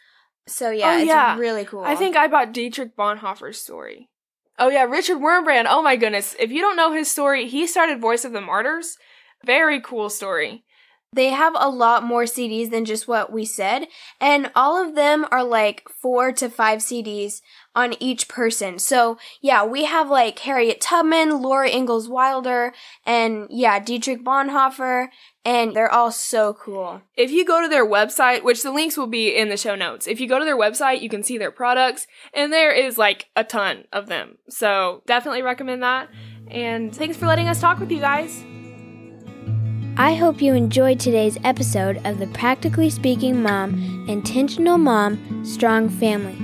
So 0.46 0.70
yeah, 0.70 0.94
Oh, 0.94 0.98
it's 0.98 1.07
yeah. 1.07 1.38
really 1.38 1.64
cool. 1.64 1.85
I 1.85 1.94
think 1.94 2.16
I 2.16 2.26
bought 2.28 2.52
Dietrich 2.52 2.96
Bonhoeffer's 2.96 3.59
story. 3.61 4.11
Oh 4.59 4.68
yeah, 4.68 4.85
Richard 4.85 5.18
Wurmbrand. 5.18 5.66
Oh 5.68 5.83
my 5.83 5.96
goodness. 5.96 6.37
If 6.38 6.50
you 6.50 6.61
don't 6.61 6.76
know 6.76 6.92
his 6.92 7.11
story, 7.11 7.48
he 7.48 7.66
started 7.66 8.00
Voice 8.00 8.24
of 8.24 8.33
the 8.33 8.40
Martyrs. 8.40 8.96
Very 9.44 9.80
cool 9.80 10.11
story. 10.11 10.63
They 11.14 11.29
have 11.29 11.55
a 11.57 11.68
lot 11.68 12.03
more 12.03 12.24
CDs 12.24 12.70
than 12.70 12.85
just 12.85 13.07
what 13.07 13.33
we 13.33 13.44
said, 13.44 13.87
and 14.20 14.50
all 14.57 14.83
of 14.83 14.96
them 14.96 15.24
are 15.31 15.44
like 15.44 15.88
four 15.88 16.33
to 16.33 16.48
five 16.48 16.81
CDs 16.81 17.40
on 17.72 17.94
each 18.00 18.27
person. 18.27 18.81
So, 18.81 19.16
yeah, 19.40 19.64
we 19.64 19.85
have 19.85 20.11
like 20.11 20.40
Harriet 20.40 20.81
Tubman, 20.81 21.40
Laura 21.40 21.70
Ingalls 21.70 22.09
Wilder, 22.09 22.72
and 23.07 23.46
yeah, 23.48 23.79
Dietrich 23.79 24.24
Bonhoeffer, 24.24 25.09
and 25.44 25.74
they're 25.74 25.92
all 25.92 26.11
so 26.11 26.55
cool. 26.55 27.03
If 27.16 27.31
you 27.31 27.44
go 27.44 27.62
to 27.62 27.68
their 27.68 27.87
website, 27.87 28.42
which 28.42 28.64
the 28.64 28.72
links 28.72 28.96
will 28.96 29.07
be 29.07 29.29
in 29.29 29.50
the 29.50 29.57
show 29.57 29.77
notes, 29.77 30.09
if 30.09 30.18
you 30.20 30.29
go 30.29 30.40
to 30.40 30.44
their 30.44 30.59
website, 30.59 31.00
you 31.00 31.09
can 31.09 31.22
see 31.22 31.38
their 31.38 31.53
products, 31.53 32.09
and 32.33 32.53
there 32.53 32.72
is 32.72 32.98
like 32.98 33.27
a 33.37 33.44
ton 33.44 33.85
of 33.92 34.09
them. 34.09 34.38
So 34.48 35.03
definitely 35.07 35.42
recommend 35.42 35.85
that. 35.85 36.09
And 36.48 36.94
thanks 36.94 37.16
for 37.16 37.27
letting 37.27 37.46
us 37.46 37.61
talk 37.61 37.79
with 37.79 37.92
you 37.92 38.00
guys. 38.00 38.44
I 39.96 40.14
hope 40.14 40.42
you 40.42 40.54
enjoyed 40.54 40.98
today's 40.98 41.38
episode 41.44 42.04
of 42.04 42.18
the 42.18 42.26
Practically 42.26 42.90
Speaking 42.90 43.40
Mom, 43.40 44.07
Intentional 44.09 44.76
Mom, 44.76 45.44
Strong 45.44 45.90
Family. 45.90 46.37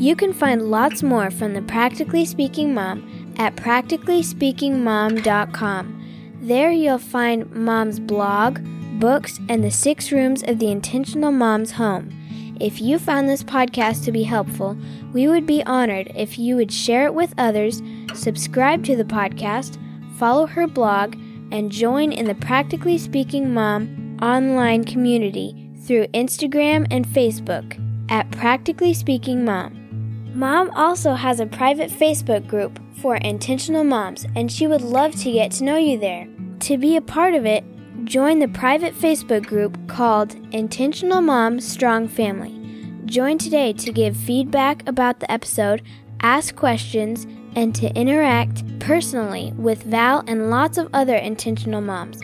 You 0.00 0.14
can 0.14 0.32
find 0.32 0.70
lots 0.70 1.02
more 1.02 1.32
from 1.32 1.54
the 1.54 1.62
Practically 1.62 2.24
Speaking 2.24 2.72
Mom 2.72 3.34
at 3.36 3.56
practicallyspeakingmom.com. 3.56 6.04
There 6.40 6.70
you'll 6.70 6.98
find 6.98 7.50
Mom's 7.50 7.98
blog, 7.98 8.60
books, 9.00 9.40
and 9.48 9.64
the 9.64 9.72
six 9.72 10.12
rooms 10.12 10.44
of 10.44 10.60
the 10.60 10.70
Intentional 10.70 11.32
Mom's 11.32 11.72
home. 11.72 12.12
If 12.60 12.80
you 12.80 13.00
found 13.00 13.28
this 13.28 13.42
podcast 13.42 14.04
to 14.04 14.12
be 14.12 14.22
helpful, 14.22 14.78
we 15.12 15.26
would 15.26 15.46
be 15.46 15.64
honored 15.64 16.12
if 16.14 16.38
you 16.38 16.54
would 16.54 16.70
share 16.70 17.06
it 17.06 17.14
with 17.14 17.34
others, 17.38 17.82
subscribe 18.14 18.84
to 18.84 18.94
the 18.94 19.02
podcast, 19.02 19.78
follow 20.16 20.46
her 20.46 20.68
blog, 20.68 21.16
and 21.52 21.70
join 21.70 22.12
in 22.12 22.26
the 22.26 22.34
Practically 22.34 22.98
Speaking 22.98 23.52
Mom 23.52 24.18
online 24.22 24.84
community 24.84 25.70
through 25.82 26.06
Instagram 26.08 26.86
and 26.90 27.06
Facebook 27.06 27.78
at 28.10 28.30
Practically 28.30 28.94
Speaking 28.94 29.44
Mom. 29.44 30.32
Mom 30.34 30.70
also 30.70 31.14
has 31.14 31.40
a 31.40 31.46
private 31.46 31.90
Facebook 31.90 32.46
group 32.46 32.80
for 33.00 33.16
intentional 33.16 33.84
moms, 33.84 34.26
and 34.34 34.50
she 34.50 34.66
would 34.66 34.82
love 34.82 35.14
to 35.16 35.32
get 35.32 35.52
to 35.52 35.64
know 35.64 35.76
you 35.76 35.98
there. 35.98 36.26
To 36.60 36.78
be 36.78 36.96
a 36.96 37.00
part 37.00 37.34
of 37.34 37.46
it, 37.46 37.64
join 38.04 38.38
the 38.38 38.48
private 38.48 38.94
Facebook 38.94 39.46
group 39.46 39.78
called 39.86 40.34
Intentional 40.52 41.20
Mom 41.20 41.60
Strong 41.60 42.08
Family. 42.08 42.60
Join 43.04 43.38
today 43.38 43.72
to 43.74 43.92
give 43.92 44.16
feedback 44.16 44.82
about 44.88 45.20
the 45.20 45.30
episode, 45.30 45.82
ask 46.20 46.56
questions, 46.56 47.26
and 47.56 47.74
to 47.74 47.94
interact 47.94 48.62
personally 48.80 49.52
with 49.56 49.82
Val 49.84 50.24
and 50.26 50.50
lots 50.50 50.78
of 50.78 50.88
other 50.92 51.16
intentional 51.16 51.80
moms. 51.80 52.20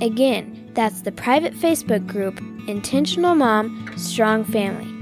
Again, 0.00 0.70
that's 0.74 1.00
the 1.00 1.12
private 1.12 1.54
Facebook 1.54 2.06
group 2.06 2.40
Intentional 2.68 3.34
Mom 3.34 3.92
Strong 3.96 4.44
Family. 4.44 4.92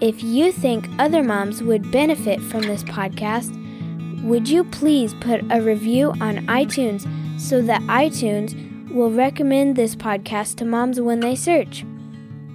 If 0.00 0.22
you 0.22 0.52
think 0.52 0.88
other 0.98 1.22
moms 1.22 1.62
would 1.62 1.90
benefit 1.90 2.40
from 2.40 2.62
this 2.62 2.84
podcast, 2.84 3.54
would 4.22 4.48
you 4.48 4.64
please 4.64 5.14
put 5.14 5.40
a 5.50 5.60
review 5.60 6.10
on 6.20 6.46
iTunes 6.46 7.06
so 7.40 7.60
that 7.62 7.82
iTunes 7.82 8.54
will 8.92 9.10
recommend 9.10 9.76
this 9.76 9.94
podcast 9.94 10.56
to 10.56 10.64
moms 10.64 11.00
when 11.00 11.20
they 11.20 11.34
search? 11.34 11.84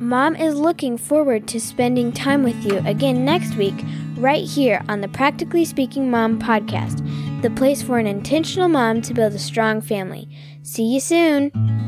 Mom 0.03 0.35
is 0.35 0.55
looking 0.55 0.97
forward 0.97 1.47
to 1.47 1.61
spending 1.61 2.11
time 2.11 2.43
with 2.43 2.65
you 2.65 2.79
again 2.79 3.23
next 3.23 3.55
week, 3.55 3.85
right 4.17 4.43
here 4.43 4.83
on 4.89 4.99
the 4.99 5.07
Practically 5.07 5.63
Speaking 5.63 6.11
Mom 6.11 6.41
podcast, 6.41 7.01
the 7.41 7.49
place 7.51 7.81
for 7.81 7.99
an 7.99 8.05
intentional 8.05 8.67
mom 8.67 9.01
to 9.01 9.13
build 9.13 9.31
a 9.31 9.39
strong 9.39 9.79
family. 9.79 10.27
See 10.61 10.83
you 10.83 10.99
soon! 10.99 11.82